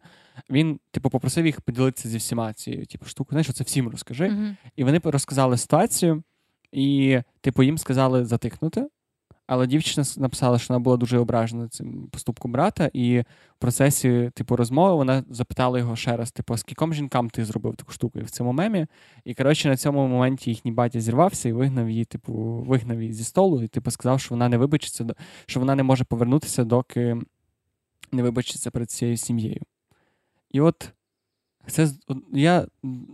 [0.50, 3.30] він, типу, попросив їх поділитися зі всіма цією типу, штукою.
[3.30, 4.26] Знаєш, це всім розкажи.
[4.26, 4.56] Mm-hmm.
[4.76, 6.24] І вони розказали ситуацію,
[6.72, 8.88] і, типу, їм сказали затикнути.
[9.48, 14.56] Але дівчина написала, що вона була дуже ображена цим поступком брата, і в процесі типу
[14.56, 18.54] розмови вона запитала його ще раз: типу, скільком жінкам ти зробив таку штуку в цьому
[18.54, 18.88] мемі.
[19.26, 22.34] І коротше на цьому моменті їхній батя зірвався і вигнав її, типу,
[22.68, 25.06] вигнав її зі столу, і типу сказав, що вона не вибачиться,
[25.46, 27.18] що вона не може повернутися, доки
[28.12, 29.62] не вибачиться перед цією сім'єю.
[30.52, 30.92] І от
[31.68, 31.90] це
[32.34, 32.68] я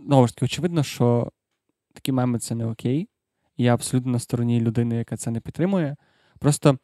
[0.06, 1.32] знову ж таки очевидно, що
[1.92, 3.08] такі меми це не окей.
[3.56, 5.96] Я абсолютно на стороні людини, яка це не підтримує.
[6.42, 6.78] Просто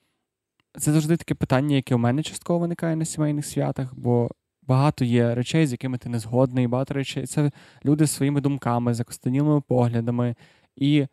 [0.78, 4.30] це завжди таке питання, яке у мене частково виникає на сімейних святах, бо
[4.62, 7.26] багато є речей, з якими ти не згодний, багато речей.
[7.26, 7.50] Це
[7.84, 10.34] люди з своїми думками, закостенілими поглядами.
[10.76, 11.06] І,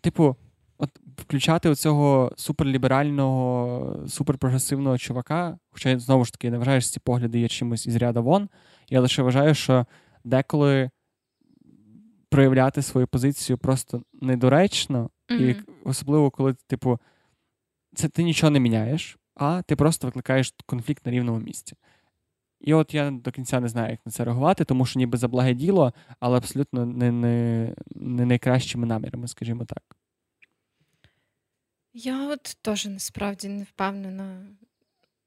[0.00, 0.36] типу,
[0.78, 7.00] от включати оцього суперліберального, суперпрогресивного чувака, хоча я знову ж таки не вважаю, що ці
[7.00, 8.48] погляди є чимось із ряда вон.
[8.88, 9.86] Я лише вважаю, що
[10.24, 10.90] деколи
[12.28, 15.40] проявляти свою позицію просто недоречно, mm-hmm.
[15.40, 16.98] і особливо коли, типу
[17.96, 21.76] це ти нічого не міняєш, а ти просто викликаєш конфлікт на рівному місці.
[22.60, 25.28] І от я до кінця не знаю, як на це реагувати, тому що ніби за
[25.28, 29.96] благе діло, але абсолютно не не, не найкращими намірами, скажімо так.
[31.92, 34.46] Я от теж насправді не впевнена,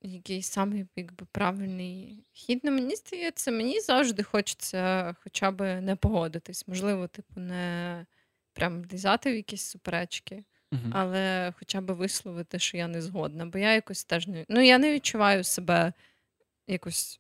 [0.01, 2.61] який самий якби, правильний хід.
[2.63, 6.67] Ну, Мені здається, мені завжди хочеться хоча б не погодитись.
[6.67, 8.05] Можливо, типу, не
[8.53, 10.43] прям влізати в якісь суперечки.
[10.91, 14.78] Але хоча б висловити, що я не згодна, бо я якось теж не ну я
[14.78, 15.93] не відчуваю себе
[16.67, 17.20] якось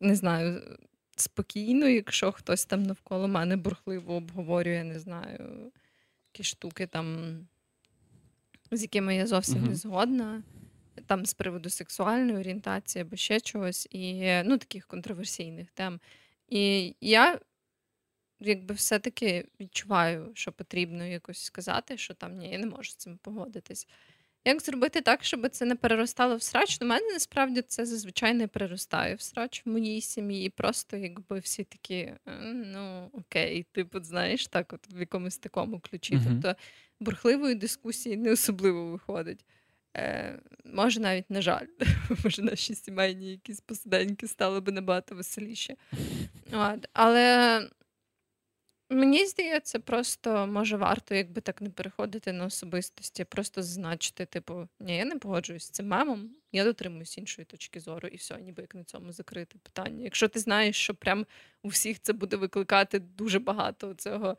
[0.00, 0.78] не знаю,
[1.16, 5.72] спокійно, якщо хтось там навколо мене бурхливо обговорює, не знаю,
[6.32, 7.38] які штуки там,
[8.70, 9.68] з якими я зовсім uh-huh.
[9.68, 10.42] не згодна.
[11.06, 16.00] Там з приводу сексуальної орієнтації або ще чогось, і ну, таких контроверсійних тем.
[16.48, 17.40] І я
[18.40, 23.18] якби все-таки відчуваю, що потрібно якось сказати, що там ні, я не можу з цим
[23.22, 23.86] погодитись.
[24.46, 26.78] Як зробити так, щоб це не переростало в срач?
[26.82, 30.50] У мене насправді це зазвичай не переростає в срач в моїй сім'ї.
[30.50, 32.12] Просто якби всі такі,
[32.52, 36.14] ну окей, типу, знаєш, так, от в якомусь такому ключі.
[36.14, 36.40] Uh-huh.
[36.42, 36.60] Тобто
[37.00, 39.44] бурхливої дискусії не особливо виходить.
[39.96, 41.66] Е, Може, навіть на жаль,
[42.24, 45.76] може, наші сімейні якісь посиденьки стали би набагато веселіше.
[46.52, 46.88] От.
[46.92, 47.60] Але
[48.90, 54.96] Мені здається, просто може варто, якби так не переходити на особистості, просто зазначити, типу, ні,
[54.96, 58.74] я не погоджуюсь з цим мемом, я дотримуюсь іншої точки зору, і все, ніби як
[58.74, 60.04] на цьому закрити питання.
[60.04, 61.26] Якщо ти знаєш, що прям
[61.62, 64.36] у всіх це буде викликати дуже багато цього е,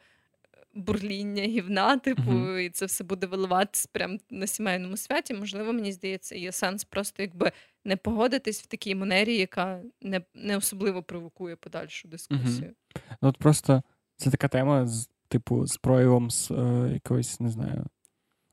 [0.74, 2.58] бурління гівна, типу, uh-huh.
[2.58, 7.22] і це все буде виливатись прямо на сімейному святі, можливо, мені здається, є сенс просто
[7.24, 7.52] якби
[7.86, 12.74] не погодитись в такій манері, яка не не особливо провокує подальшу дискусію.
[12.96, 13.18] Uh-huh.
[13.22, 13.84] От просто.
[14.18, 17.86] Це така тема, з, типу, з проявом з е, якоїсь, не знаю,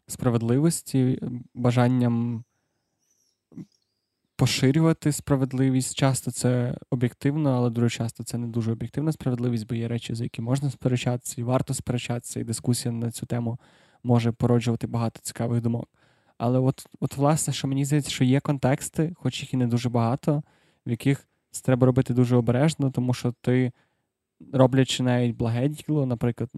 [0.06, 1.20] справедливості,
[1.54, 2.44] бажанням
[4.36, 5.94] поширювати справедливість.
[5.94, 10.24] Часто це об'єктивно, але дуже часто це не дуже об'єктивна справедливість, бо є речі, за
[10.24, 13.58] які можна сперечатися, і варто сперечатися, і дискусія на цю тему
[14.02, 15.88] може породжувати багато цікавих думок.
[16.38, 19.88] Але от, от власне, що мені здається, що є контексти, хоч їх і не дуже
[19.88, 20.42] багато,
[20.86, 23.72] в яких це треба робити дуже обережно, тому що ти
[24.52, 26.50] роблячи навіть благе діло, наприклад,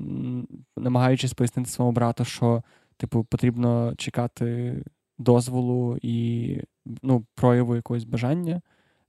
[0.76, 2.62] намагаючись пояснити своєму брату, що
[2.96, 4.76] типу потрібно чекати
[5.18, 6.58] дозволу і
[7.02, 8.60] ну, прояву якогось бажання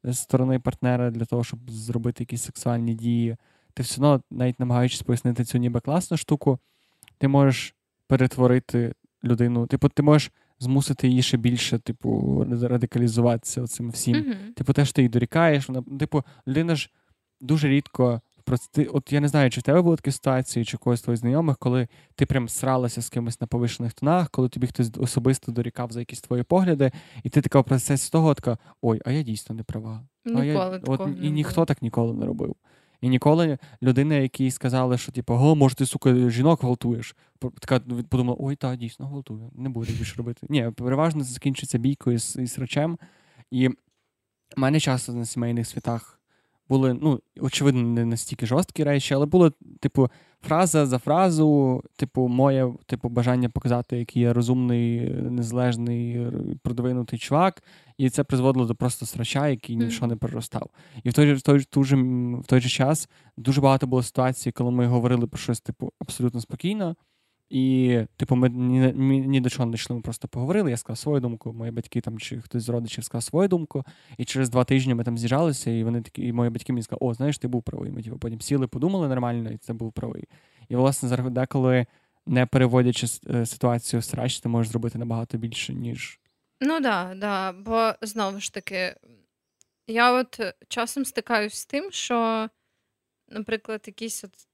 [0.04, 3.38] з сторони партнера для того, щоб зробити якісь сексуальні дії.
[3.74, 6.60] Ти все одно, навіть намагаючись пояснити цю ніби класну штуку,
[7.18, 7.76] ти можеш
[8.08, 14.16] перетворити людину, типу, ти можеш змусити її ще більше, типу, радикалізуватися цим всім.
[14.16, 14.54] Mm-hmm.
[14.54, 16.90] Типу, те, що ти її дорікаєш, вона, типу, людина ж
[17.42, 20.78] дуже рідко Просто ти, от я не знаю, чи в тебе були такі ситуації, чи
[20.78, 24.92] когось твоїх знайомих, коли ти прям сралася з кимось на повишених тонах, коли тобі хтось
[24.98, 26.92] особисто дорікав за якісь твої погляди,
[27.24, 30.08] і ти така в процесі того така, ой, а я дійсно не права.
[30.26, 32.56] Ніколи а я, от, І ніхто так ніколи не робив.
[33.02, 37.16] І ніколи людина, які сказали, що типу, о, може, ти сука, жінок гвалтуєш.
[37.60, 37.80] Така
[38.10, 40.48] подумала, ой, так, дійсно, гвалтую, не буде більше робити.
[40.50, 42.98] Ні, переважно це закінчиться бійкою з, із речем.
[43.52, 43.74] І в
[44.58, 46.15] мене часто на сімейних святах
[46.70, 50.10] були, ну, очевидно, не настільки жорсткі речі, але було, типу,
[50.42, 56.28] фраза за фразу, типу, моє типу, бажання показати, який я розумний, незалежний,
[56.62, 57.64] продвинутий чувак,
[57.98, 60.70] і це призводило до просто срача, який ні в що не переростав.
[61.04, 61.96] І в той в той, в той, же,
[62.42, 66.42] в той же час дуже багато було ситуацій, коли ми говорили про щось, типу, абсолютно
[66.42, 66.96] спокійно.
[67.56, 70.72] І, типу, ми ні, ні, ні до чого не йшли, ми просто поговорили.
[70.72, 73.84] Я сказав свою думку, мої батьки там чи хтось з родичів сказав свою думку.
[74.18, 77.12] І через два тижні ми там з'їжджалися, і вони такі, і мої батьки мені сказали,
[77.12, 77.92] о, знаєш, ти був правий.
[77.92, 80.24] Ми типу, потім сіли, подумали нормально, і це був правий.
[80.70, 81.86] І, власне, зараз деколи,
[82.26, 86.20] не переводячи е, ситуацію в ти можеш зробити набагато більше, ніж.
[86.62, 87.52] Ну да, да.
[87.52, 88.96] Бо знову ж таки,
[89.88, 92.50] я от часом стикаюсь з тим, що,
[93.30, 94.48] наприклад, якісь от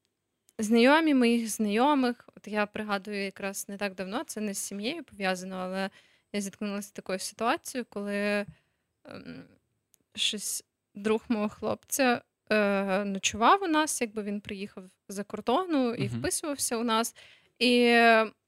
[0.63, 5.55] Знайомі моїх знайомих, от я пригадую якраз не так давно, це не з сім'єю пов'язано,
[5.55, 5.89] але
[6.33, 8.45] я зіткнулася з такою ситуацією, коли
[9.05, 9.43] ем,
[10.15, 10.63] щось
[10.95, 16.19] друг мого хлопця е, ночував у нас, якби він приїхав за кордону і uh-huh.
[16.19, 17.15] вписувався у нас.
[17.59, 17.85] І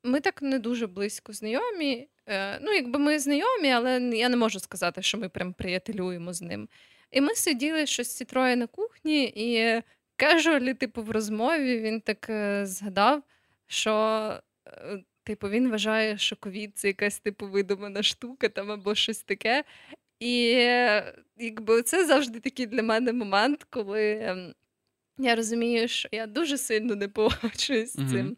[0.04, 2.08] ми так не дуже близько знайомі.
[2.28, 6.42] Е, ну, якби ми знайомі, але я не можу сказати, що ми прям приятелюємо з
[6.42, 6.70] ним.
[7.12, 9.82] І ми сиділи щось ці троє на кухні, і
[10.26, 13.24] кежуалі, типу, в розмові він так е, згадав,
[13.68, 13.94] що.
[14.68, 19.64] Е, типу, він вважає, що ковід це якась типу видумана штука там або щось таке.
[20.20, 20.42] І
[21.38, 24.54] якби це завжди такий для мене момент, коли ем,
[25.18, 28.28] я розумію, що я дуже сильно не погоджуюсь з цим.
[28.28, 28.36] Mm-hmm.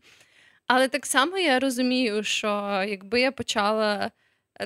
[0.68, 2.48] Але так само я розумію, що
[2.88, 4.12] якби я почала.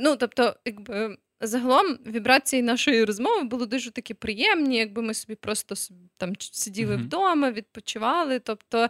[0.01, 5.75] Ну, тобто, якби Загалом вібрації нашої розмови були дуже такі приємні, якби ми собі просто
[6.17, 7.03] там сиділи mm-hmm.
[7.03, 8.39] вдома, відпочивали.
[8.39, 8.89] Тобто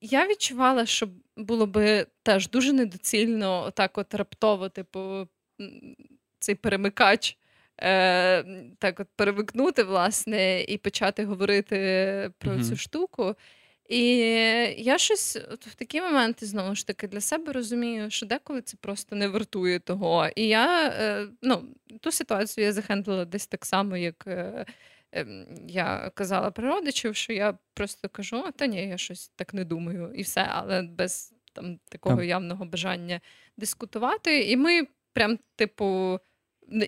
[0.00, 5.28] я відчувала, що було би теж дуже недоцільно так от раптово, типу,
[6.38, 7.38] цей перемикач
[7.80, 8.44] е,
[8.78, 11.76] так от перемикнути, власне, і почати говорити
[12.38, 12.68] про mm-hmm.
[12.68, 13.36] цю штуку.
[13.88, 14.06] І
[14.78, 19.16] я щось в такі моменти знову ж таки для себе розумію, що деколи це просто
[19.16, 20.28] не вартує того.
[20.36, 21.64] І я е, ну,
[22.00, 24.66] ту ситуацію я захендлила десь так само, як е,
[25.12, 29.64] ем, я казала про родичів, що я просто кажу: та ні, я щось так не
[29.64, 33.20] думаю, і все, але без там такого явного бажання
[33.56, 34.50] дискутувати.
[34.50, 34.82] І ми
[35.12, 36.18] прям, типу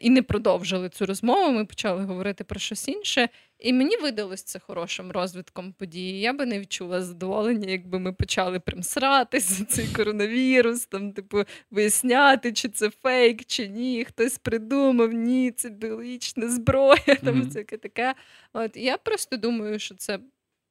[0.01, 1.53] і не продовжили цю розмову.
[1.53, 6.21] Ми почали говорити про щось інше, і мені видалось це хорошим розвитком події.
[6.21, 11.45] Я би не відчула задоволення, якби ми почали прям сратись за цей коронавірус, там, типу,
[11.71, 14.05] виясняти, чи це фейк, чи ні.
[14.05, 17.47] Хтось придумав, ні, це біологічна зброя, там mm-hmm.
[17.47, 18.15] всяке таке.
[18.53, 20.19] От я просто думаю, що це.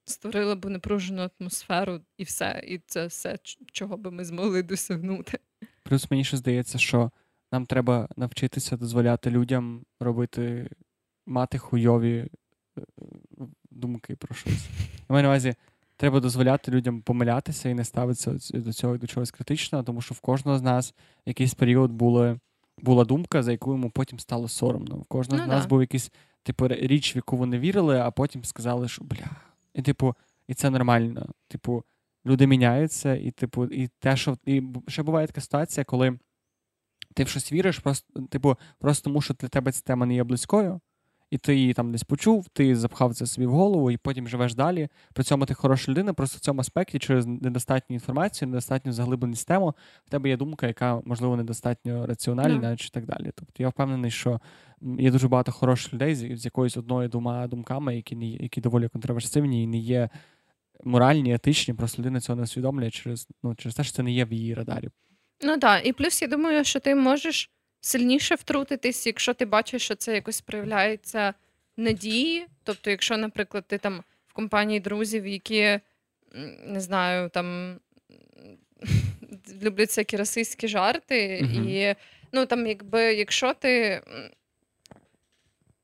[0.07, 3.37] Створила б напружену атмосферу і все, і це все,
[3.71, 5.39] чого би ми змогли досягнути.
[5.83, 7.11] Плюс мені ще здається, що
[7.55, 10.69] нам треба навчитися дозволяти людям робити,
[11.25, 12.27] мати хуйові
[12.77, 12.81] е,
[13.71, 14.67] думки про щось.
[15.09, 15.55] Я маю на увазі,
[15.97, 20.19] треба дозволяти людям помилятися і не ставитися до цього до чогось критичного, тому що в
[20.19, 20.93] кожного з нас
[21.25, 22.39] якийсь період були,
[22.77, 24.95] була думка, за яку йому потім стало соромно.
[24.95, 25.69] В кожного ну, з нас да.
[25.69, 26.11] був якийсь
[26.43, 29.29] типу річ, в яку вони вірили, а потім сказали, що бля.
[29.73, 30.15] І типу,
[30.47, 31.29] і це нормально.
[31.47, 31.83] Типу,
[32.25, 36.19] люди міняються, і типу, і те, що і ще буває така ситуація, коли
[37.15, 40.23] ти в щось віриш, просто, типу, просто тому, що для тебе ця тема не є
[40.23, 40.79] близькою,
[41.31, 44.55] і ти її там десь почув, ти запхав це собі в голову, і потім живеш
[44.55, 44.87] далі.
[45.13, 49.75] При цьому ти хороша людина, просто в цьому аспекті через недостатню інформацію, недостатню заглибленість тему,
[50.05, 52.75] в тебе є думка, яка, можливо, недостатньо раціональна yeah.
[52.75, 53.31] чи так далі.
[53.35, 54.39] Тобто я впевнений, що
[54.81, 58.87] є дуже багато хороших людей з, з якоюсь одною двома думками, які не які доволі
[58.87, 60.09] контроверсивні і не є
[60.83, 64.25] моральні, етичні, просто людина цього не усвідомлює через ну, через те, що це не є
[64.25, 64.89] в її радарі.
[65.41, 67.49] Ну так, і плюс я думаю, що ти можеш
[67.81, 71.33] сильніше втрутитись, якщо ти бачиш, що це якось проявляється
[71.77, 72.47] надії.
[72.63, 75.79] Тобто, якщо, наприклад, ти там в компанії друзів, які
[76.65, 77.79] не знаю, там
[79.63, 81.95] люблять всякі расистські жарти, mm і
[82.31, 84.01] ну там, якби якщо ти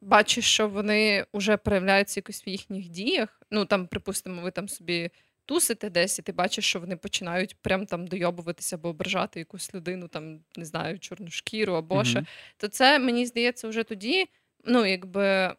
[0.01, 5.11] бачиш, що вони вже проявляються якось в їхніх діях, ну там, припустимо, ви там собі
[5.45, 10.07] тусите десь, і ти бачиш, що вони починають прям там дойобуватися або ображати якусь людину,
[10.07, 12.05] там не знаю, чорну шкіру або mm-hmm.
[12.05, 12.23] що,
[12.57, 14.29] то це мені здається вже тоді.
[14.65, 15.55] Ну, якби,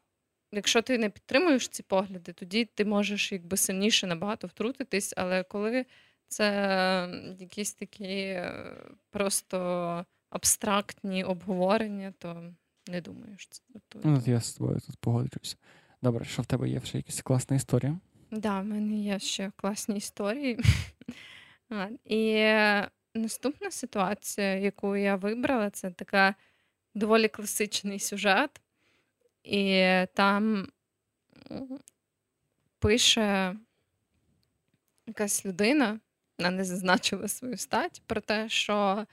[0.53, 5.87] якщо ти не підтримуєш ці погляди, тоді ти можеш якби сильніше набагато втрутитись, але коли
[6.29, 7.09] це
[7.39, 8.75] якісь такі е,
[9.11, 12.53] просто абстрактні обговорення, то
[12.89, 13.63] не думаю, що це.
[14.05, 15.57] Ну, Я з тобою тут погоджуюся.
[16.03, 17.99] Добре, що в тебе є ще якась класна історія?
[18.33, 20.59] Да, в мене є ще класні історії.
[22.05, 22.35] І
[23.15, 26.35] наступна ситуація, яку я вибрала, це така
[26.95, 28.61] доволі класичний сюжет,
[29.45, 30.69] і там
[32.79, 33.57] пише
[35.07, 36.01] якась людина,
[36.39, 39.07] вона не зазначила свою стать, про те, що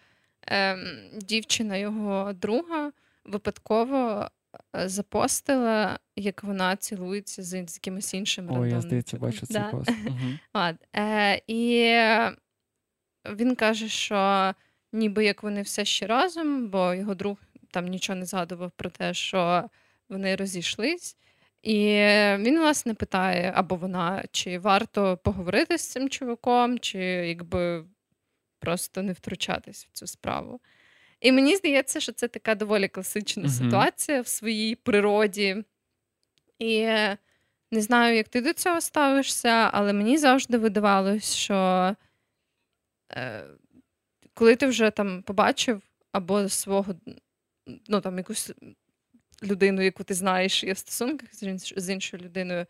[0.47, 2.91] ем, дівчина його друга
[3.25, 4.38] випадково Е,
[4.73, 9.71] запостила, як вона цілується з якимось іншим О, я здається, бачу цей да.
[9.71, 9.91] пост.
[10.07, 10.75] Угу.
[10.95, 11.93] Е, І
[13.25, 14.53] він каже, що
[14.93, 17.37] ніби як вони все ще разом, бо його друг
[17.71, 19.69] там нічого не згадував про те, що
[20.09, 21.17] вони розійшлись.
[21.63, 21.85] І
[22.39, 27.85] він власне питає, або вона, чи варто поговорити з цим чуваком, чи якби
[28.59, 30.59] просто не втручатись в цю справу.
[31.21, 33.63] І мені здається, що це така доволі класична uh-huh.
[33.63, 35.63] ситуація в своїй природі.
[36.59, 36.81] І
[37.71, 41.95] не знаю, як ти до цього ставишся, але мені завжди видавалось, що
[43.11, 43.43] е,
[44.33, 46.95] коли ти вже там побачив або свого,
[47.87, 48.51] ну там якусь
[49.43, 51.29] людину, яку ти знаєш, є в стосунках
[51.75, 52.65] з іншою людиною,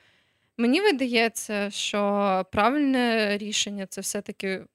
[0.57, 4.65] мені видається, що правильне рішення це все-таки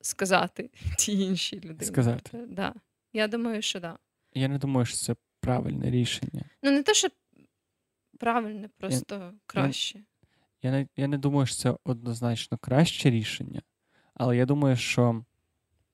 [0.00, 1.84] сказати тій іншій людині.
[1.84, 2.38] Сказати.
[2.48, 2.74] Да.
[3.12, 3.92] Я думаю, що так.
[4.34, 4.40] Да.
[4.40, 6.44] Я не думаю, що це правильне рішення.
[6.62, 7.08] Ну, не те, що
[8.18, 9.98] правильне, просто я, краще.
[9.98, 10.04] Я,
[10.62, 13.62] я, не, я не думаю, що це однозначно краще рішення,
[14.14, 15.24] але я думаю, що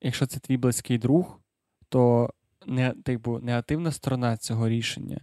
[0.00, 1.40] якщо це твій близький друг,
[1.88, 2.30] то
[2.66, 5.20] не, типу, негативна сторона цього рішення,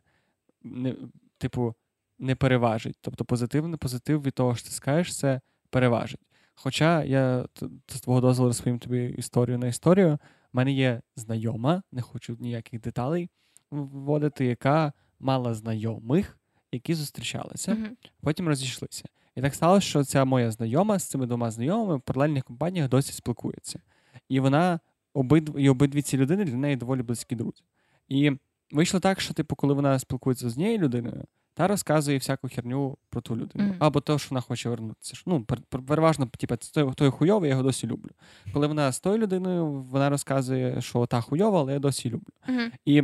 [0.62, 0.96] не,
[1.38, 1.76] типу,
[2.20, 2.98] не переважить.
[3.02, 6.22] Тобто позитивний позитив від того, що ти скажеш, це переважить.
[6.56, 7.48] Хоча я
[7.88, 10.18] з твого дозволу розповім тобі історію на історію.
[10.56, 13.30] У мене є знайома, не хочу ніяких деталей
[13.72, 16.40] вводити, яка мала знайомих,
[16.72, 17.90] які зустрічалися, uh-huh.
[18.22, 19.04] потім розійшлися.
[19.36, 23.14] І так сталося, що ця моя знайома з цими двома знайомими в паралельних компаніях досі
[23.14, 23.80] спілкується.
[24.30, 24.80] І вона
[25.14, 25.60] обидв...
[25.60, 27.64] і обидві ці людини для неї доволі близькі друзі.
[28.08, 28.32] І
[28.72, 31.24] вийшло так, що, типу, коли вона спілкується з однією людиною,
[31.56, 33.66] та розказує всяку херню про ту людину.
[33.68, 33.76] Мгм.
[33.80, 35.14] Або те, що вона хоче вернутися.
[35.26, 38.10] Ну, пер- пер- переважно, типу, це той, той хуйовий, я його досі люблю.
[38.54, 42.34] Коли вона з тою людиною, вона розказує, що та хуйова, але я досі люблю.
[42.48, 42.72] Мгм.
[42.86, 43.02] І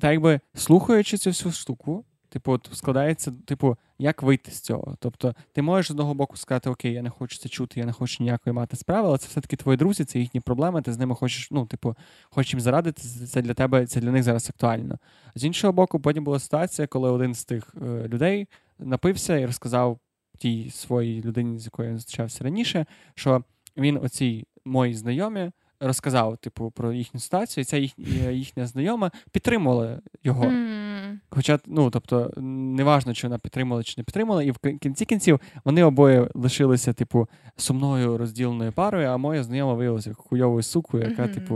[0.00, 2.04] так якби слухаючи цю всю штуку,
[2.34, 4.96] типу, от складається, типу, як вийти з цього.
[5.00, 7.92] Тобто, ти можеш з одного боку сказати, окей, я не хочу це чути, я не
[7.92, 11.14] хочу ніякої мати справи, але це все-таки твої друзі, це їхні проблеми, ти з ними
[11.14, 11.96] хочеш, ну, типу,
[12.30, 14.98] хочеш їм зарадити, це для тебе, це для них зараз актуально.
[15.34, 19.98] З іншого боку, потім була ситуація, коли один з тих е, людей напився і розказав
[20.38, 23.44] тій своїй людині, з якою він зустрічався раніше, що
[23.76, 25.50] він оцій моїй знайомі
[25.86, 27.92] розказав, типу, про їхню ситуацію, і ця їх,
[28.26, 30.44] е, їхня знайома підтримувала його.
[30.44, 31.20] М.
[31.30, 35.84] Хоча, ну тобто, неважно, чи вона підтримала чи не підтримала, і в кінці кінців вони
[35.84, 41.34] обоє лишилися, типу, сумною розділеною парою, а моя знайома виявилася хуйовою сукою, яка, Мгм.
[41.34, 41.54] типу,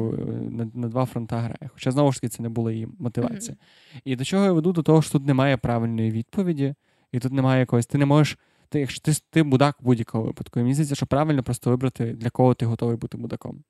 [0.50, 1.70] на, на два фронта грає.
[1.74, 3.56] Хоча знову ж таки це не була її мотивація.
[4.04, 4.72] І до чого я веду?
[4.72, 6.74] До того, що тут немає правильної відповіді,
[7.12, 7.86] і тут немає якогось.
[7.86, 8.38] Ти не можеш.
[8.70, 10.60] Ти, якщо ти, ти мудак в будь-якому випадку.
[10.60, 13.62] І мені здається, що правильно просто вибрати, для кого ти готовий бути мудаком.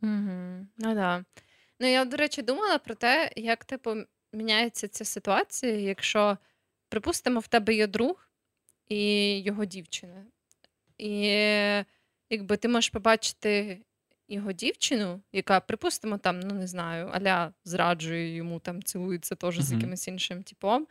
[0.00, 0.68] Мгм.
[0.78, 1.24] Ну да.
[1.80, 3.94] Ну, я, до речі, думала про те, як, типу,
[4.32, 6.38] міняється ця ситуація, якщо,
[6.88, 8.28] припустимо, в тебе є друг
[8.88, 10.24] і його дівчина.
[10.98, 11.22] І
[12.30, 13.80] якби ти можеш побачити
[14.28, 19.70] його дівчину, яка, припустимо, там, ну не знаю, аля зраджує йому, там цілується теж з
[19.70, 19.80] Мгм.
[19.80, 20.86] якимось іншим типом.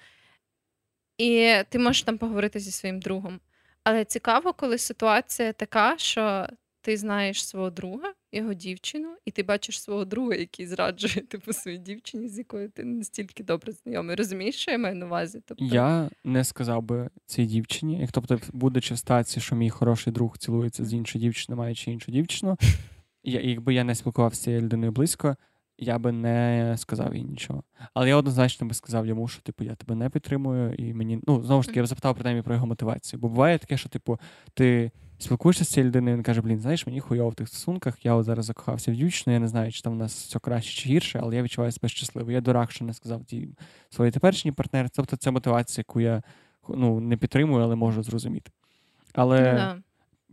[1.17, 3.39] І ти можеш там поговорити зі своїм другом.
[3.83, 6.47] Але цікаво, коли ситуація така, що
[6.87, 11.77] ти знаєш свого друга, його дівчину, і ти бачиш свого друга, який зраджує типу своїй
[11.77, 14.15] дівчині, з якою ти настільки добре знайомий.
[14.15, 15.41] Розумієш, що я маю на увазі?
[15.45, 20.13] Тобто, Я не сказав би цій дівчині, як тобто, будучи в стації, що мій хороший
[20.13, 22.57] друг цілується з іншою дівчиною, маючи іншу дівчину,
[23.23, 25.35] я, якби я не спілкувався з цією людиною близько,
[25.77, 27.63] я би не сказав їй нічого.
[27.93, 31.43] Але я однозначно би сказав йому, що типу я тебе не підтримую, і мені ну
[31.43, 33.19] знову ж таки я б запитав принаймні про його мотивацію.
[33.19, 34.19] Бо буває таке, що типу
[34.53, 38.05] ти спілкуєшся з цією людиною, він каже: Блін, знаєш, мені хуйово в тих стосунках.
[38.05, 39.33] Я от зараз закохався в дівчину.
[39.33, 41.89] Я не знаю, чи там в нас все краще чи гірше, але я відчуваю себе
[41.89, 42.31] щасливо.
[42.31, 43.49] Я дурак, що не сказав тій
[43.89, 44.89] своїй теперішній партнер.
[44.89, 46.23] Тобто це мотивація, яку я
[46.69, 48.51] ну, не підтримую, але можу зрозуміти.
[49.13, 49.77] Але Ну, да.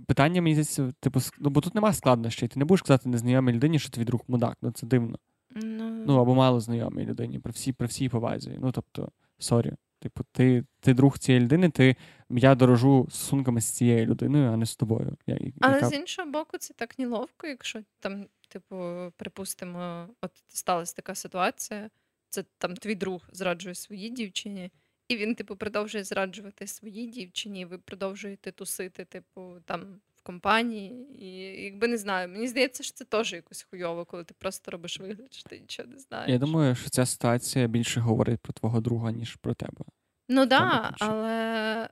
[0.06, 2.48] питання мені здається, типу, ну, бо тут нема складнощів.
[2.48, 4.56] Ти не будеш казати незнайомій людині, що твій друг мудак.
[4.62, 5.18] Ну це дивно.
[5.50, 8.58] Ну, Ну або мало знайомій людині при всій при всій повазі.
[8.60, 9.08] Ну тобто,
[9.38, 9.72] sorry.
[10.04, 11.96] Типу, ти, ти друг цієї людини, ти
[12.30, 15.16] я дорожу стосунками з цією людиною, а не з тобою.
[15.26, 15.88] Я, Але яка...
[15.88, 18.76] з іншого боку, це так неловко, якщо там, типу,
[19.16, 21.90] припустимо, от сталася така ситуація,
[22.28, 24.70] це там твій друг зраджує своїй дівчині,
[25.08, 31.16] і він, типу, продовжує зраджувати своїй дівчині, і ви продовжуєте тусити, типу, там компанії.
[31.24, 31.28] І
[31.64, 35.34] якби не знаю, мені здається, що це теж якось хуйово, коли ти просто робиш вигляд,
[35.34, 36.30] що ти нічого не знаєш.
[36.30, 39.84] Я думаю, що ця ситуація більше говорить про твого друга, ніж про тебе.
[40.28, 41.88] Ну так, да, але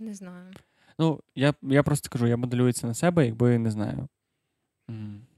[0.00, 0.52] не знаю.
[0.98, 4.08] Ну, я, я просто кажу, я моделюю це на себе, якби не знаю.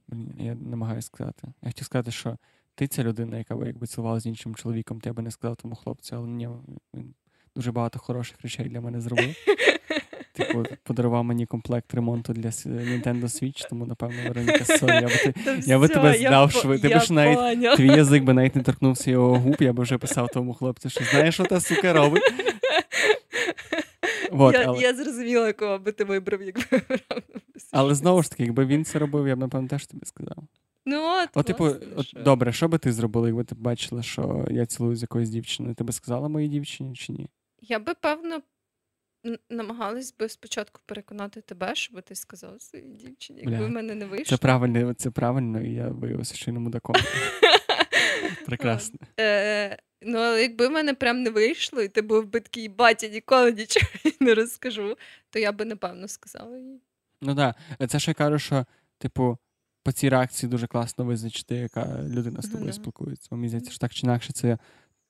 [0.08, 1.48] Блін, я намагаюся сказати.
[1.62, 2.36] Я хотів сказати, що
[2.74, 5.74] ти ця людина, яка би якби цілувала з іншим чоловіком, ти би не сказав тому
[5.74, 6.48] хлопцю, але ні,
[6.94, 7.14] він
[7.56, 9.34] дуже багато хороших речей для мене зробив.
[10.32, 15.08] Типу, подарував мені комплект ремонту для с- Nintendo Switch, тому, напевно, Вероніка, sorry, я би
[15.16, 15.34] ти,
[15.66, 16.88] я би тебе здав швидко.
[16.88, 19.98] Ти б ж навіть твій язик би навіть не торкнувся його губ, я би вже
[19.98, 22.22] писав тому хлопцю, що знаєш, що та сука робить.
[24.32, 24.78] Вот, я, але...
[24.80, 27.22] я зрозуміла, кого би ти вибрав, якби вибрав.
[27.72, 30.36] Але знову ж таки, якби він це робив, я б напевно теж тобі сказав.
[30.86, 31.64] Ну, от, От, типу,
[31.96, 35.74] от, добре, що би ти зробила, якби ти бачила, що я цілую з якоюсь дівчиною?
[35.74, 37.28] Ти би сказала моїй дівчині чи ні?
[37.60, 38.40] Я би, певно,
[39.26, 43.94] н- намагалась би спочатку переконати тебе, щоб ти сказав своїй дівчині, якби Бля, в мене
[43.94, 44.36] не вийшло.
[44.36, 46.96] Це правильно, це правильно, і я виявився, що я не мудаком.
[48.46, 48.98] Прекрасно.
[49.20, 53.08] Е, ну, але якби в мене прям не вийшло, і ти був би такий батя,
[53.08, 53.86] ніколи нічого
[54.20, 54.96] не розкажу,
[55.30, 56.80] то я би напевно сказала їй.
[57.20, 57.86] Ну так, да.
[57.86, 58.66] це ще я кажу, що,
[58.98, 59.38] типу,
[59.82, 62.72] по цій реакції дуже класно визначити, яка людина з Ну тобою да.
[62.72, 63.28] спілкується.
[63.34, 64.58] Мені здається, що так чи інакше це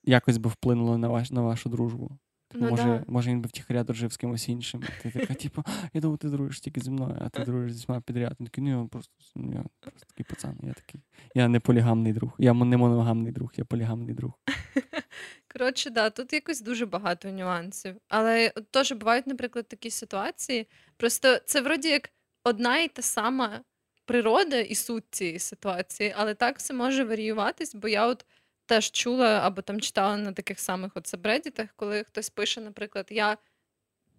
[0.03, 2.11] якось би вплинуло на, ваш, на вашу дружбу.
[2.53, 3.03] Типу, Ну може, да.
[3.07, 4.83] може, він би втіхаря дружив з кимось іншим.
[5.01, 8.01] Ти така, типу, я думав, ти дружиш тільки зі мною, а ти дружиш зі всіма
[8.01, 8.35] підряд.
[8.39, 11.01] Він такий, ну я просто, я просто такий пацан, я такий.
[11.35, 12.35] Я не полігамний друг.
[12.37, 14.31] Я не моногамний друг, я полігамний друг.
[15.53, 17.95] Коротше, да, тут якось дуже багато нюансів.
[18.07, 20.67] Але теж бувають, наприклад, такі ситуації.
[20.97, 22.09] Просто це вроді як
[22.43, 23.61] одна і та сама
[24.05, 28.25] природа і суть цієї ситуації, але так все може варіюватись, бо я от
[28.73, 33.37] теж чула або там читала на таких самих от сабреддітах, коли хтось пише, наприклад, я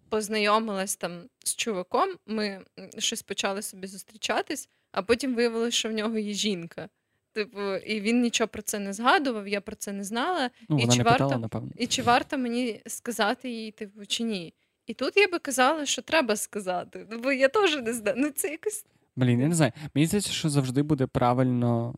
[0.09, 2.61] познайомилась там з чуваком, ми
[2.97, 6.89] щось почали собі зустрічатись, а потім виявилося, що в нього є жінка.
[7.31, 10.49] Типу, і він нічого про це не згадував, я про це не знала.
[10.69, 11.71] Ну, і, чи не варто, напевно.
[11.77, 14.53] і чи варто мені сказати їй, типу, чи ні?
[14.87, 17.07] І тут я би казала, що треба сказати.
[17.23, 18.15] Бо я теж не знаю.
[18.19, 18.85] Ну, це якось.
[19.15, 19.71] Блін, я не знаю.
[19.93, 21.95] Мені здається, що завжди буде правильно.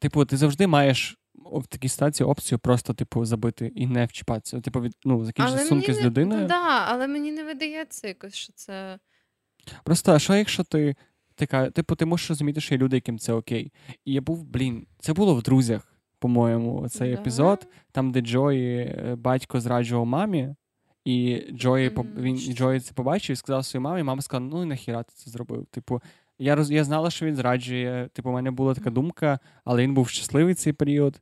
[0.00, 4.60] Типу, ти завжди маєш в такій ситуації опцію просто, типу, забити і не вчіпатися.
[4.60, 6.40] Типу, від, ну, закінчити стосунки з людиною.
[6.40, 8.98] Ну, да, але мені не видається якось, що це.
[9.84, 10.96] Просто, а що якщо ти
[11.34, 13.72] така, типу, ти можеш розуміти, що є люди, яким це окей.
[14.04, 17.20] І я був, блін, це було в друзях, по-моєму, цей Да?
[17.20, 20.54] епізод, там, де Джої е, батько зраджував мамі,
[21.04, 24.66] і Джої, Мгм, він, Джої це побачив і сказав своїй мамі, мама сказала, ну і
[24.66, 25.66] нахіра ти це зробив.
[25.66, 26.02] Типу,
[26.38, 28.08] я роз, я знала, що він зраджує.
[28.12, 31.20] Типу, у мене була така думка, але він був щасливий цей період.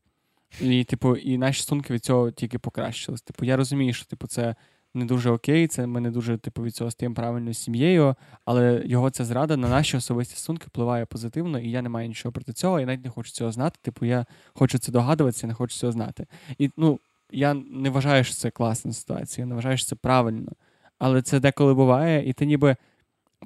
[0.60, 3.22] І, типу, і наші стосунки від цього тільки покращились.
[3.22, 4.54] Типу, я розумію, що типу, це
[4.94, 9.10] не дуже окей, це ми не дуже типу, від цього стаємо правильною сім'єю, але його
[9.10, 12.80] ця зрада на наші особисті стосунки впливає позитивно, і я не маю нічого проти цього.
[12.80, 13.78] Я навіть не хочу цього знати.
[13.82, 16.26] Типу, я хочу це догадуватися, не хочу цього знати.
[16.58, 17.00] І ну,
[17.30, 20.52] я не вважаю, що це класна ситуація, я не вважаю, що це правильно.
[20.98, 22.76] Але це деколи буває, і ти ніби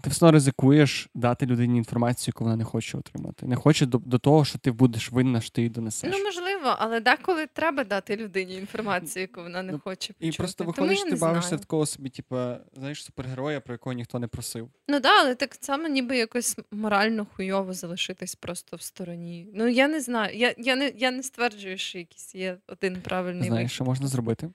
[0.03, 3.47] ти все одно ризикуєш дати людині інформацію, яку вона не хоче отримати.
[3.47, 6.11] Не хоче до, до того, що ти будеш винна, що ти її донесеш.
[6.13, 10.65] Ну, можливо, але деколи треба дати людині інформацію, яку вона не Ну, хоче І просто
[10.65, 12.37] не ти бавишся в такого собі, типу,
[12.77, 14.71] знаєш, супергероя, про якого ніхто не просив.
[14.89, 19.51] Ну да, але так само ніби якось морально хуйово залишитись просто в стороні.
[19.55, 20.37] Ну я не знаю.
[20.39, 23.75] Я, я, не, я не стверджую, що якийсь є один правильний Знаєш, вихід.
[23.75, 24.51] що можна зробити?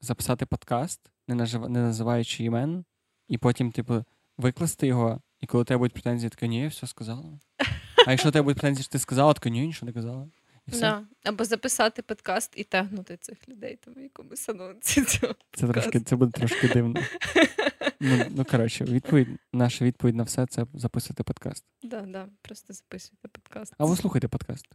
[0.00, 1.68] Записати подкаст, не, нажив...
[1.68, 2.84] не називаючи імен,
[3.28, 4.04] і потім, типу,
[4.38, 7.40] викласти його, і коли у тебе будуть претензії, така, ні, я все сказала.
[8.06, 10.28] А якщо у тебе будуть претензії, що ти сказала, така, ні, нічого не казала.
[10.66, 10.80] І все.
[10.80, 11.04] Да.
[11.24, 15.34] Або записати подкаст і тегнути цих людей там в якомусь анонсі цього.
[15.52, 17.02] Це, трошки, це буде трошки дивно.
[18.00, 21.64] Ну, ну коротше, відповідь, наша відповідь на все це записувати подкаст.
[21.82, 23.74] Да, да, просто записуйте подкаст.
[23.78, 24.66] А ви слухайте подкаст.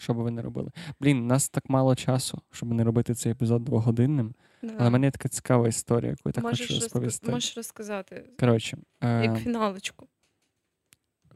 [0.00, 0.70] Що би ви не робили?
[1.00, 4.34] Блін, у нас так мало часу, щоб не робити цей епізод двогодинним.
[4.62, 4.74] Да.
[4.78, 7.30] Але в мене є така цікава історія, яку я так можеш, хочу розк- розповісти.
[7.30, 10.06] можеш розказати, Коротше, як е, фіналочку.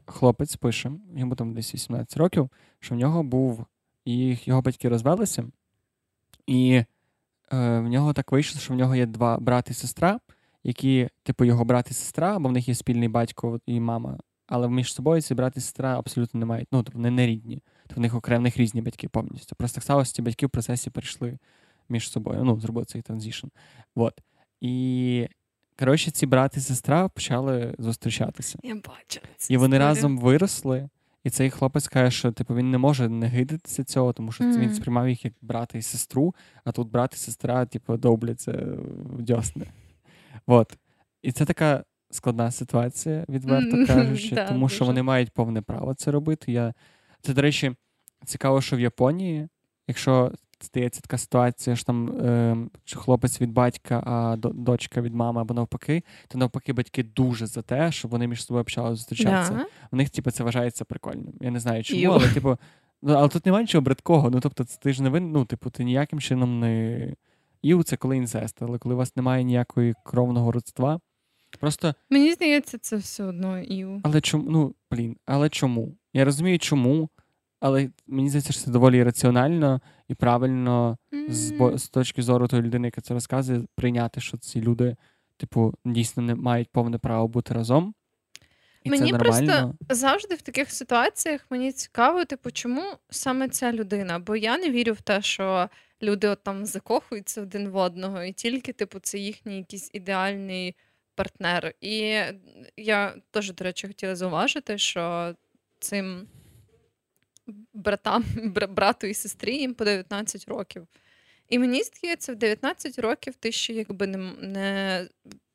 [0.05, 2.49] хлопець пише, йому там десь 18 років,
[2.79, 3.65] що в нього був,
[4.05, 5.43] і його батьки розвелися,
[6.47, 6.73] і
[7.53, 10.19] е, в нього так вийшло, що в нього є два брат і сестра,
[10.63, 14.69] які, типу, його брат і сестра, бо в них є спільний батько і мама, але
[14.69, 17.61] між собою ці брат і сестра абсолютно не мають, ну, тобто вони не рідні.
[17.87, 19.55] Тобто в них них різні батьки повністю.
[19.55, 21.37] Просто так сталося, ці батьки в процесі перейшли
[21.89, 22.43] між собою.
[22.43, 23.47] Ну, зробили цей transition.
[23.95, 24.21] Вот.
[24.61, 25.27] І,
[25.79, 28.59] коротше, ці брат і сестра почали зустрічатися.
[28.63, 28.75] Я
[29.07, 29.87] цю І вони історію.
[29.87, 30.89] разом виросли,
[31.23, 34.59] і цей хлопець каже, що типу, він не може не гидатися цього, тому що Мгм.
[34.59, 38.51] він сприймав їх як брата і сестру, а тут брат і сестра, типу, добляться
[39.03, 39.65] в дьосни.
[40.47, 40.77] Вот.
[41.21, 46.11] І це така складна ситуація, відверто кажучи, да, тому що вони мають повне право це
[46.11, 46.51] робити.
[46.51, 46.73] Я...
[47.25, 47.75] Це, до речі,
[48.25, 49.47] цікаво, що в Японії,
[49.87, 52.57] якщо стається така ситуація, що там е,
[52.95, 57.91] хлопець від батька, а дочка від мами або навпаки, то навпаки батьки дуже за те,
[57.91, 59.53] щоб вони між собою почали зустрічатися.
[59.53, 59.65] Да.
[59.91, 61.33] У них, типу, це вважається прикольним.
[61.41, 62.11] Я не знаю чому, Йо.
[62.11, 62.57] але типу,
[63.01, 64.29] ну, але тут немає нічого бридкого.
[64.29, 67.13] Ну, тобто, це- ти ж не вин, ну, типу, ти ніяким чином не.
[67.61, 70.99] Іу, це коли інцест, але коли у вас немає ніякої кровного родства.
[71.59, 73.99] Просто, Мені здається, це все одно іу.
[74.03, 75.95] але чому, ну, блін, але чому?
[76.13, 77.09] Я розумію, чому,
[77.59, 80.97] але мені здається, що це доволі раціонально і правильно
[81.29, 84.95] з, бо- з точки зору тої людини, яка це розказує, прийняти, що ці люди,
[85.37, 87.93] типу, дійсно не мають повне право бути разом.
[88.83, 94.19] І Мені це просто завжди в таких ситуаціях мені цікаво, типу, чому саме ця людина?
[94.19, 95.69] Бо я не вірю в те, що
[96.01, 100.75] люди от там закохуються один в одного, і тільки, типу, це їхній якийсь ідеальний
[101.15, 101.73] партнер.
[101.81, 101.97] І
[102.77, 105.35] я теж, до речі, хотіла зауважити, що
[105.79, 106.27] цим
[107.75, 110.87] братам, бра- брату і сестрі їм по 19 років.
[111.49, 115.07] І мені здається, в 19 років ти ще якби не, не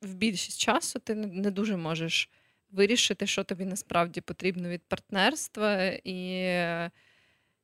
[0.02, 2.30] в більшість часу ти не дуже можеш
[2.70, 5.84] вирішити, що тобі насправді потрібно від партнерства.
[6.04, 6.44] І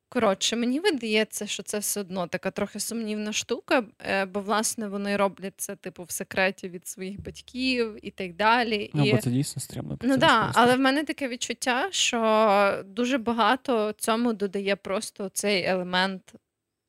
[0.09, 5.17] коротше, мені видається, що це все одно така трохи сумнівна штука, е, бо власне вони
[5.17, 8.91] роблять це типу в секреті від своїх батьків і так далі.
[8.93, 9.11] Ну, і...
[9.11, 9.97] бо це дійсно стрімно.
[10.01, 15.63] Ну так, да, але в мене таке відчуття, що дуже багато цьому додає просто цей
[15.63, 16.33] елемент.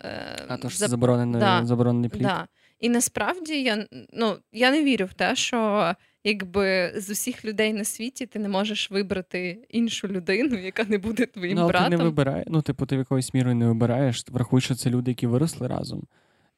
[0.02, 2.22] Е, А то ж за- це заборонений, да, заборонений плід.
[2.22, 2.48] Да.
[2.78, 5.94] І насправді я, ну, я не вірю в те, що
[6.24, 11.26] якби з усіх людей на світі ти не можеш вибрати іншу людину, яка не буде
[11.26, 11.90] твоїм ну, але братом.
[11.90, 15.10] ти не вибираєш, ну, типу, ти в якоюсь мірою не вибираєш, врахуй, що це люди,
[15.10, 16.02] які виросли разом.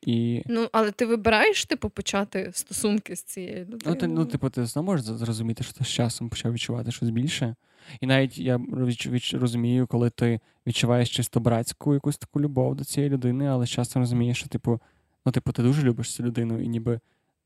[0.02, 3.82] І Ну, але ти вибираєш, типу, почати стосунки з цією людиною.
[3.86, 7.10] ну, ти, ну, типу, ти знову можеш зрозуміти, що ти з часом почав відчувати щось
[7.10, 7.54] більше.
[8.00, 13.12] І навіть я відч, розумію, коли ти відчуваєш чисто братську якусь таку любов до цієї
[13.12, 14.80] людини, але часто розумієш, що, типу,
[15.26, 17.00] ну, типу, ти дуже любиш цю людину, і ніби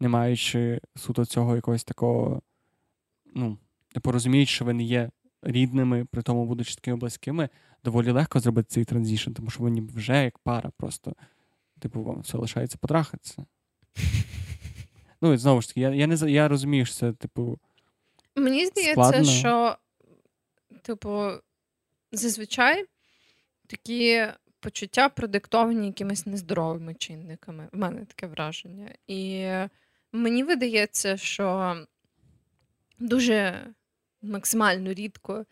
[0.05, 2.43] не маючи суто цього якогось такого,
[3.35, 3.59] ну,
[3.93, 5.11] типу, розуміють, що ви не є
[5.43, 7.49] рідними, при тому будучи такими близькими,
[7.85, 11.15] доволі легко зробити цей transition, тому що вони вже як пара просто.
[11.79, 13.47] Типу, вам все лишається потрахатися.
[15.21, 17.59] Ну, і знову ж таки, я я, не я розумію, що це, типу.
[18.37, 19.25] Мені здається, складно.
[19.25, 19.77] що,
[20.83, 21.31] типу,
[22.13, 22.85] зазвичай
[23.67, 24.27] такі
[24.61, 27.69] почуття продиктовані якимись нездоровими чинниками.
[27.73, 28.95] В мене таке враження.
[29.07, 29.49] І
[30.15, 31.77] мені видається, що
[32.99, 33.67] дуже
[34.23, 35.47] максимально рідко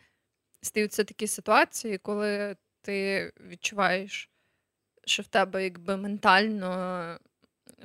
[0.61, 4.29] стаються такі ситуації, коли ти відчуваєш,
[5.05, 7.19] що в тебе якби ментально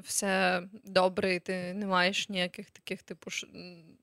[0.02, 3.30] все добре, і ти не маєш ніяких таких, типу,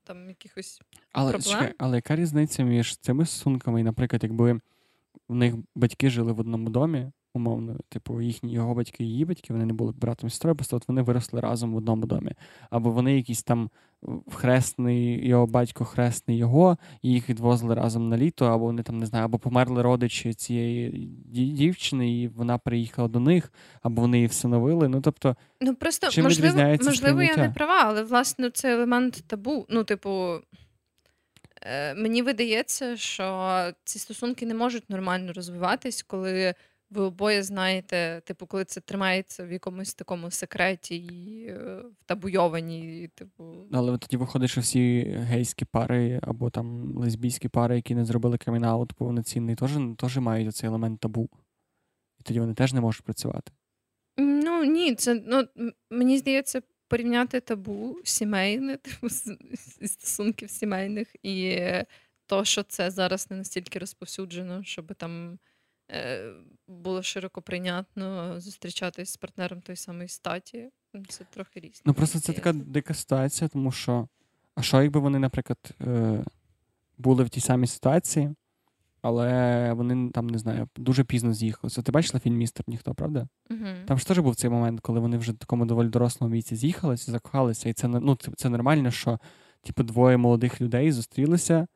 [0.04, 0.80] там якихось
[1.12, 1.52] але, проблем.
[1.52, 3.80] Чекай, але яка різниця між цими стосунками?
[3.80, 4.60] І, наприклад, якби
[5.28, 9.52] в них батьки жили в одному домі, умовно, типу, їхні його батьки і її батьки,
[9.52, 12.32] вони не були братом і сестрою, просто от вони виросли разом в одному домі.
[12.70, 13.70] Або вони якісь там
[14.32, 19.06] хресний, його батько хресний його, і їх відвозили разом на літо, або вони там не
[19.06, 20.90] знаю, або померли родичі цієї
[21.32, 24.88] дівчини, і вона приїхала до них, або вони її всиновили.
[24.88, 29.66] Ну тобто, ну просто чим можливо, можливо, я не права, але власне це елемент табу.
[29.68, 30.40] Ну, типу.
[31.62, 36.54] Е, мені видається, що ці стосунки не можуть нормально розвиватись, коли
[36.90, 43.54] ви обоє знаєте, типу, коли це тримається в якомусь такому секреті і е, табуйованій, типу.
[43.72, 48.92] Але тоді виходить, що всі гейські пари або там лесбійські пари, які не зробили камінаут
[48.92, 51.28] повноцінний, теж, теж мають цей елемент табу.
[52.20, 53.52] І тоді вони теж не можуть працювати.
[54.18, 55.44] Ну ні, це ну
[55.90, 59.08] мені здається, порівняти табу сімейне, типу
[59.86, 61.60] стосунків сімейних, і
[62.26, 65.38] то, що це зараз не настільки розповсюджено, щоб там.
[65.90, 66.32] Е,
[66.68, 70.70] було широко прийнятно зустрічатись з партнером той самої статі.
[71.08, 71.82] Це трохи різні.
[71.84, 74.08] Ну просто це така дика ситуація, тому що,
[74.54, 76.24] а що, якби вони, наприклад, е,
[76.98, 78.34] були в тій самій ситуації,
[79.02, 81.70] але вони там не знаю, дуже пізно з'їхали.
[81.70, 83.28] Ти бачила фільм Містер Ніхто, правда?
[83.50, 83.66] Угу.
[83.86, 87.12] Там ж теж був цей момент, коли вони вже в такому доволі дорослому віці з'їхалися,
[87.12, 89.18] закохалися, і це ну, це, це нормально, що
[89.62, 91.66] типу двоє молодих людей зустрілися.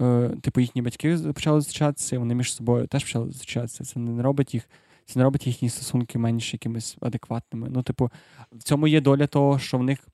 [0.00, 3.84] Е, типу, їхні батьки почали зустрічатися, вони між собою теж почали зустрічатися.
[3.84, 4.70] Це не робить їх,
[5.04, 7.68] це не робить їхні стосунки менш якимись адекватними.
[7.70, 8.10] Ну, типу,
[8.52, 10.08] в цьому є доля того, що в них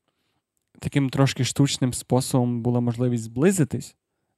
[0.78, 3.96] таким трошки штучним способом була можливість зблизитись,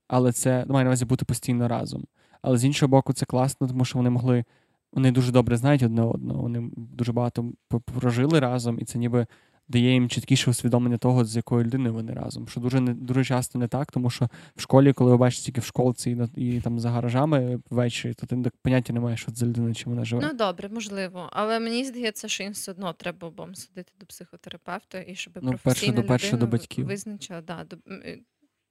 [0.08, 2.04] але це ну, має на увазі бути постійно разом.
[2.42, 4.44] Але з іншого боку, це класно, тому що вони могли.
[4.92, 7.52] Вони дуже добре знають одне одного, вони дуже багато
[7.84, 9.26] прожили разом, і це ніби
[9.68, 12.48] дає їм чіткіше усвідомлення того, з якою людиною вони разом.
[12.48, 15.60] Що дуже не дуже часто не так, тому що в школі, коли ви бачите тільки
[15.60, 19.36] в школці і, і там за гаражами ввечері, то ти поняття не маєш, що це
[19.36, 20.22] за людина, чим вона живе.
[20.22, 21.28] Ну добре, можливо.
[21.32, 25.58] Але мені здається, що їм все одно треба обом сходити до психотерапевта і щоб ну,
[25.62, 27.76] перше, до перше до батьків визначила, да, до,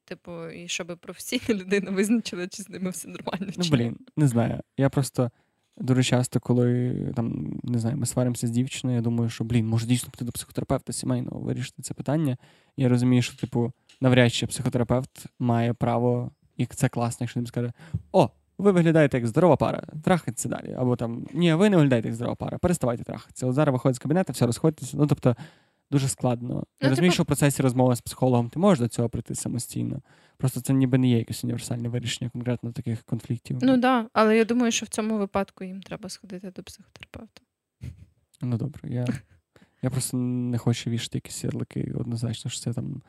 [0.06, 3.54] типу, і щоб професійна людина визначила, чи з ними все нормально.
[3.58, 4.62] Ну блін, не знаю.
[4.78, 5.32] Я просто.
[5.78, 9.88] Дуже часто, коли там не знаю, ми сваримося з дівчиною, я думаю, що блін, може
[9.88, 12.38] дійсно піти до психотерапевта сімейного вирішити це питання.
[12.78, 13.72] Я розумію, що, типу,
[14.02, 17.72] навряд чи психотерапевт має право, і це класно, якщо він скаже:
[18.12, 20.74] О, ви виглядаєте як здорова пара, трахайтеся далі.
[20.74, 23.48] Або там ні, ви не виглядаєте як здорова пара, переставайте трахатися.
[23.48, 24.98] От зараз виходить з кабінету, все розходьтеся.
[24.98, 25.36] Ну тобто
[25.92, 26.50] дуже складно.
[26.50, 27.14] Ну, я розумію, типу...
[27.14, 30.02] що в процесі розмови з психологом ти можеш до цього прийти самостійно.
[30.38, 33.58] Просто це ніби не є якесь універсальне вирішення конкретно таких конфліктів.
[33.62, 37.42] Ну так, да, але я думаю, що в цьому випадку їм треба сходити до психотерапевта.
[38.42, 39.06] Ну добре, я
[39.82, 43.02] я просто не хочу вішати якісь ярлики однозначно, що це там.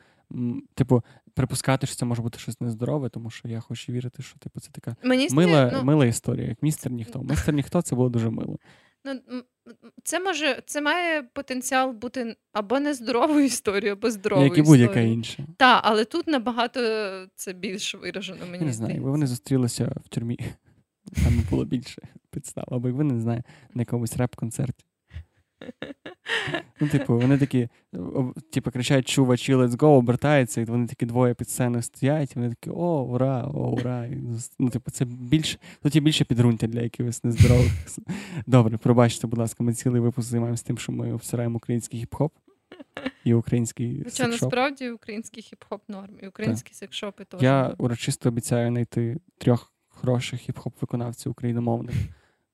[0.73, 1.03] Типу,
[1.33, 4.69] припускати, що це може бути щось нездорове, тому що я хочу вірити, що типу це
[4.71, 5.83] така Мені мила ну...
[5.83, 7.21] мила історія, як містер ніхто.
[7.29, 8.57] Містер ніхто це було дуже мило.
[9.05, 9.43] Ну,
[10.07, 15.43] це може, це має потенціал бути або нездоровою історією, або здоровою Як і будь-яка інша.
[15.57, 16.79] Так, але тут набагато
[17.35, 18.45] це більш виражено.
[18.51, 20.39] Мені не знаю, якби вони зустрілися в тюрмі,
[21.23, 22.01] там було більше
[22.31, 23.43] підстав, або якби не знаю,
[23.73, 24.85] на якомусь реп-концерті.
[26.81, 27.69] Ну, типу, вони такі,
[28.51, 32.49] типу, кричать чувачі, let's go, обертаються, і вони такі двоє під сценою стоять, і вони
[32.49, 34.09] такі, о, ура, о, ура.
[34.59, 37.71] Ну, типу, це більше, тут є більше підґрунтя для якихось нездорових.
[38.47, 42.29] Добре, пробачте, будь ласка, ми цілий випуск займаємося тим, що ми обсираємо український хіп-хоп
[43.23, 44.41] і український Хоча секшоп.
[44.41, 47.41] насправді український хіп-хоп норм, і українські секшопи теж.
[47.41, 51.95] Я урочисто обіцяю знайти трьох хороших хіп-хоп виконавців україномовних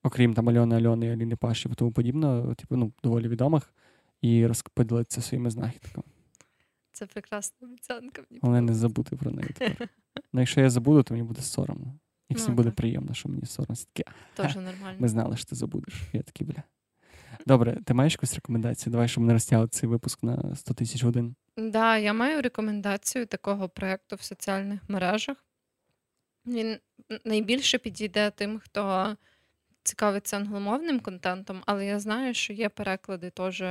[0.04, 3.74] окрім там Альони Альони, Аліни Паші і тому подібне, типу, ну, доволі відомих,
[4.22, 6.04] і розподілитися своїми знахідками.
[6.92, 8.22] Це прекрасна обіцянка.
[8.42, 9.90] Головне не забути про неї тепер.
[10.34, 11.94] Ну, якщо я забуду, то мені буде соромно.
[12.30, 12.76] І всім Ну, буде так.
[12.76, 13.76] приємно, що мені соромно.
[13.94, 14.96] Такі, Теж нормально.
[15.00, 16.02] Ми знали, що ти забудеш.
[16.14, 16.64] Я такий, бля.
[17.46, 18.92] Добре, ти маєш якусь рекомендацію?
[18.92, 21.36] Давай, щоб не розтягли цей випуск на 100 тисяч годин.
[21.58, 25.38] Да, я маю рекомендацію такого проєкту в соціальних мережах.
[26.46, 26.78] Він
[27.26, 29.16] найбільше підійде тим, хто
[29.84, 33.64] цікавиться англомовним контентом, але я знаю, що є переклади теж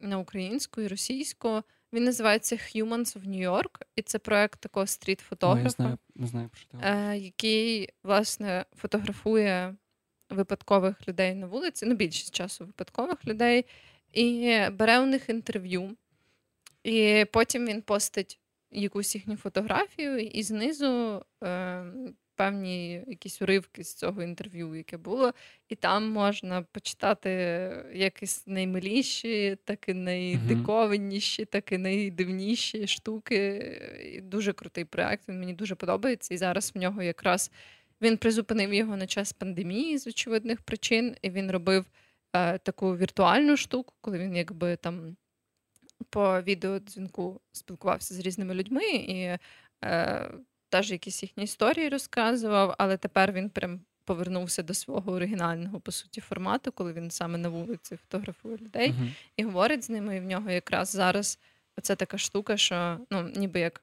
[0.00, 1.62] на українську і російську.
[1.92, 5.70] Він називається Humans of New York, і це проект такого стріт-фотографа.
[5.70, 9.76] знаю, не знаю, про е, який власне фотографує
[10.30, 13.66] випадкових людей на вулиці, ну більшість часу випадкових людей,
[14.12, 15.96] і бере у них інтерв'ю.
[16.84, 18.40] І потім він постить
[18.70, 21.84] якусь їхню фотографію, і знизу е,
[22.36, 25.32] певні якісь уривки з цього інтерв'ю, яке було.
[25.68, 27.30] І там можна почитати
[27.94, 33.60] якісь наймиліші, так і найдикованіші, так і найдивніші штуки.
[34.14, 35.28] І Дуже крутий проект.
[35.28, 36.34] Він мені дуже подобається.
[36.34, 37.50] І зараз в нього якраз
[38.00, 41.86] він призупинив його на час пандемії з очевидних причин, і він робив
[42.32, 45.16] е, таку віртуальну штуку, коли він якби там
[46.10, 49.38] по відеодзвінку спілкувався з різними людьми і
[49.84, 50.30] е,
[50.74, 56.20] теж якісь їхні історії розказував, але тепер він прям повернувся до свого оригінального, по суті,
[56.20, 59.14] формату, коли він саме на вулиці фотографує людей Мгм.
[59.36, 60.16] і говорить з ними.
[60.16, 61.38] І в нього якраз зараз
[61.78, 63.82] оце така штука, що ну, ніби як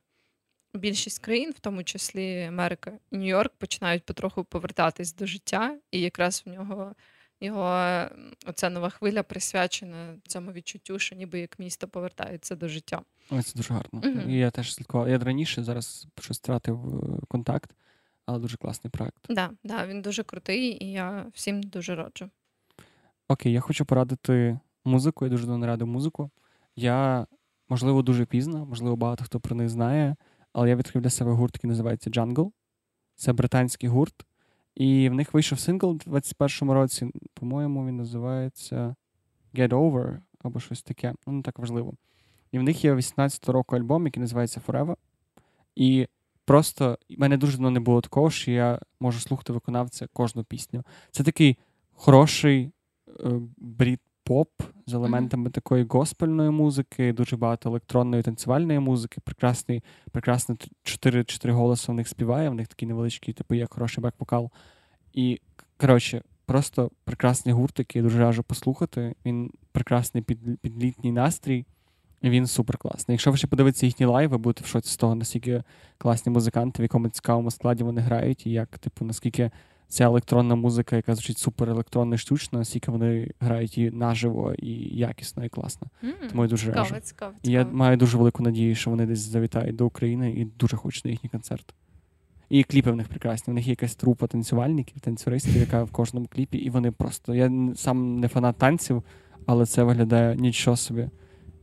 [0.74, 6.44] більшість країн, в тому числі Америка і Нью-Йорк, починають потроху повертатись до життя, і якраз
[6.46, 6.96] в нього
[7.42, 8.06] його
[8.46, 13.02] оця нова хвиля присвячена цьому відчуттю, що ніби як місто повертається до життя.
[13.32, 14.02] Ой, це дуже гарно.
[14.04, 14.30] Мгм.
[14.30, 15.10] І я теж слідкував.
[15.10, 17.72] Я раніше зараз щось втратив е, контакт,
[18.26, 19.26] але дуже класний проект.
[19.30, 22.30] Да, да, він дуже крутий, і я всім дуже раджу.
[23.28, 25.26] Окей, я хочу порадити музику.
[25.26, 26.32] Я дуже давно радив музику.
[26.76, 27.28] Я,
[27.70, 30.16] можливо, дуже пізно, можливо, багато хто про них знає,
[30.54, 32.52] але я відкрив для себе гурт, який називається Jungle.
[33.16, 34.26] Це британський гурт.
[34.76, 37.12] І в них вийшов сингл у 21-му році.
[37.34, 38.96] По-моєму, він називається
[39.54, 41.14] Get Over або щось таке.
[41.28, 41.94] Ну, не так важливо.
[42.52, 44.96] І в них є 18-го року альбом, який називається Forever.
[45.76, 46.08] І
[46.46, 50.84] просто в мене дуже давно не було такого, що я можу слухати виконавця кожну пісню.
[51.12, 51.58] Це такий
[51.92, 52.72] хороший
[53.08, 53.40] е,
[54.32, 54.50] брід-поп
[54.88, 59.22] з елементами такої госпельної музики, дуже багато електронної танцювальної музики.
[59.24, 64.50] Прекрасний, прекрасне чотири, голоси в них співає, в них такий невеличкий, типу, є хороший бек-вокал.
[65.14, 65.42] І,
[65.78, 69.16] коротше, просто прекрасний гурт, який я дуже раджу послухати.
[69.26, 71.66] Він прекрасний під, під літній настрій.
[72.22, 73.14] І він супер класний.
[73.14, 75.64] Якщо ви ще подивитися їхні лайви, будете в шоці з того, наскільки
[75.98, 79.52] класні музиканти, в якому цікавому складі вони грають, і як, типу, наскільки
[79.92, 84.72] ця електронна музика, яка звучить супер електронно і штучно, наскільки вони грають її наживо і
[84.98, 85.88] якісно, і класно.
[86.04, 86.68] М, Тому я дуже.
[86.68, 90.46] Цікаво, цікаво, І я маю дуже велику надію, що вони десь завітають до України і
[90.46, 91.74] дуже хочу на їхній концерт.
[92.50, 93.52] І кліпи в них прекрасні.
[93.52, 97.36] В них є якась трупа танцювальників, танцюристів, яка в кожному кліпі, і вони просто.
[97.36, 99.04] Я сам не фанат танців,
[99.46, 101.10] але це виглядає нічого собі.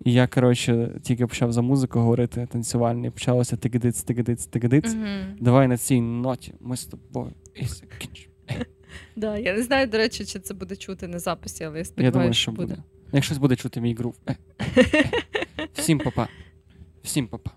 [0.09, 4.95] І я, коротше, тільки почав за музику говорити танцювальний, почалося тигидиць, тигидиць.
[4.95, 5.37] Мгм.
[5.41, 7.33] Давай на цій ноті ми з тобою.
[7.55, 8.35] і закінчимо.
[9.17, 12.11] Да, я не знаю, до речі, чи це буде чути на записі, але я Я
[12.11, 12.77] думаю, що буде.
[13.13, 14.17] Якщо щось буде чути мій грув.
[14.29, 14.37] Е.
[15.75, 16.29] Всім папа.
[17.03, 17.51] Всім папа.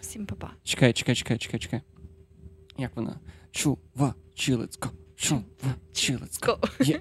[0.00, 0.50] Всім па-па.
[0.62, 1.80] Чекай, чекай, чекай, чекай, чекай.
[2.78, 3.20] Як вона?
[3.50, 4.90] Чува, чилицько.
[5.16, 5.42] Чува,
[5.92, 6.52] чилицько.
[6.52, 6.86] Go.
[6.86, 7.00] Є.